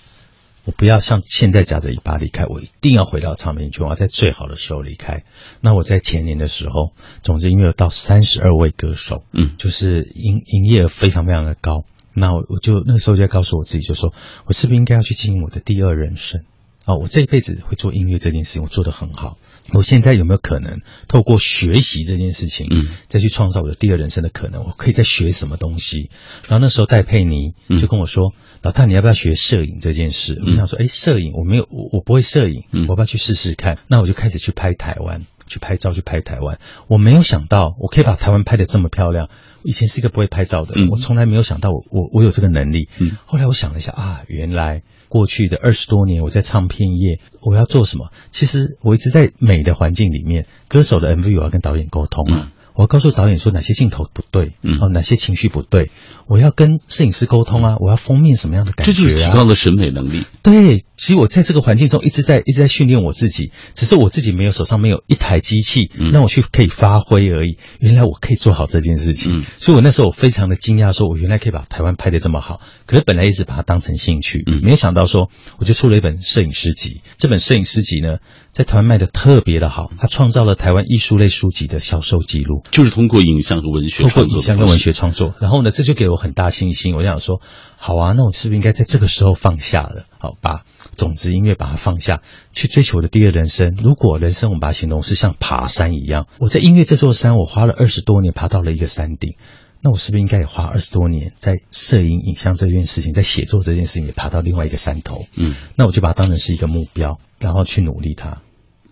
[0.65, 5.23] 我不要像现在夹着尾巴离开，我一定要回到唱片圈，我要在最好的时候离开。
[5.61, 11.85] 那我在前年的时候，总之因为到三十二位歌手，嗯，就是营营业额非常非常的高。
[12.13, 14.13] 那我我就那时候就告诉我自己，就说
[14.45, 16.43] 我是不是应该要去经营我的第二人生？
[16.85, 19.37] 哦，我这一辈子会做音乐这件事情，我做得很好。
[19.73, 24.63] 我现在有没有可能透过学习这件事情，嗯，再去创造我的第二人生的可能？
[24.63, 26.09] 我可以再学什么东西？
[26.47, 36.59] 然后那时候戴佩妮就跟我说：“老大，你要不要学摄影这件事？”我想说：“哎，摄影我没有，我我不会摄影，我要不要去试试看？”那我就开始去拍台湾，去拍照，去拍台湾。
[36.87, 39.29] 我没有想到我可以把台湾拍得这么漂亮。
[39.65, 42.87] 以前是一个不会拍照的人，我从来没有想到我我我有这个能力。
[42.99, 48.11] 嗯，后来我想了一下啊，原来过去的二十多年我在唱片业，我要做什么？
[48.31, 52.51] 其实我一直在美的环境里面，歌手的 MV 我要跟导演沟通啊。
[52.75, 55.91] 我要告诉导演说哪些镜头不对，嗯，哦，哪些情绪不对，
[56.27, 58.93] 我要跟摄影师沟通啊，我要封面什么样的感觉啊？
[58.93, 60.25] 这就是提高了审美能力。
[60.43, 67.57] 对，其实我在这个环境中一直在一直在训练我自己，只是我自己没有手上没有一台机器让我去可以发挥而已。
[67.79, 72.59] 原来我可以做好这件事情，所以我那时候我非常的惊讶，说我原来可以把台湾拍的这么好。
[72.85, 77.01] 可是本来一直把它当成兴趣，没有想到说我就出了一本摄影师集。
[77.17, 78.17] 这本摄影师集呢，
[78.55, 83.35] 在台湾卖的特别的好，他创造了台湾艺术类书籍的销售记录，就是通过影。
[83.41, 86.95] 像和文学，通过影像跟文学创作，然后呢，这就给我很大信心。
[86.95, 87.41] 我想说，
[87.75, 90.05] 好啊，那我是不是应该在这个时候放下了？
[90.17, 90.63] 好，把
[90.95, 92.21] 种子音乐把它放下，
[92.53, 93.75] 去追求我的第二人生。
[93.75, 99.35] 如果人生我们把它形容是像爬山一样，我在音乐这座山，我花了二十多年爬到了一个山顶，
[99.81, 105.25] 那我是不是应该也花二十多年在摄影影像这件事情，在写作这件事情也爬到另外一个山头？
[105.35, 108.41] 嗯，那我就把它当成是一个目标，然后去努力它。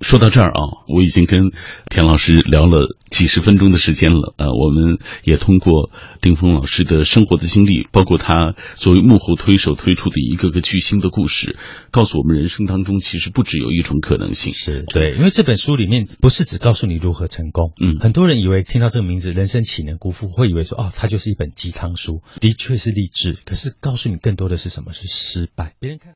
[0.04, 1.51] 说到这儿啊，我已经跟
[1.89, 4.36] 田老师聊了几十分钟的时间了。
[4.38, 5.89] 呃，我们也通过
[6.22, 11.58] 丁峰老师的生活的经历，包括他作为幕后推手推出的一个个巨星的故事，
[11.89, 14.54] 告诉我们人生当中其实不只有一种可能性。
[14.54, 17.72] 是对，因为这本书里面不是只告诉你如何成功。
[17.82, 23.38] 嗯，很多人以为听到这个名字“人生岂能辜负”，会以为说哦，它就是一本鸡汤书，的确是励志。
[23.45, 25.74] 可是告诉你更多的是什么是失败。
[25.80, 26.12] 别人看。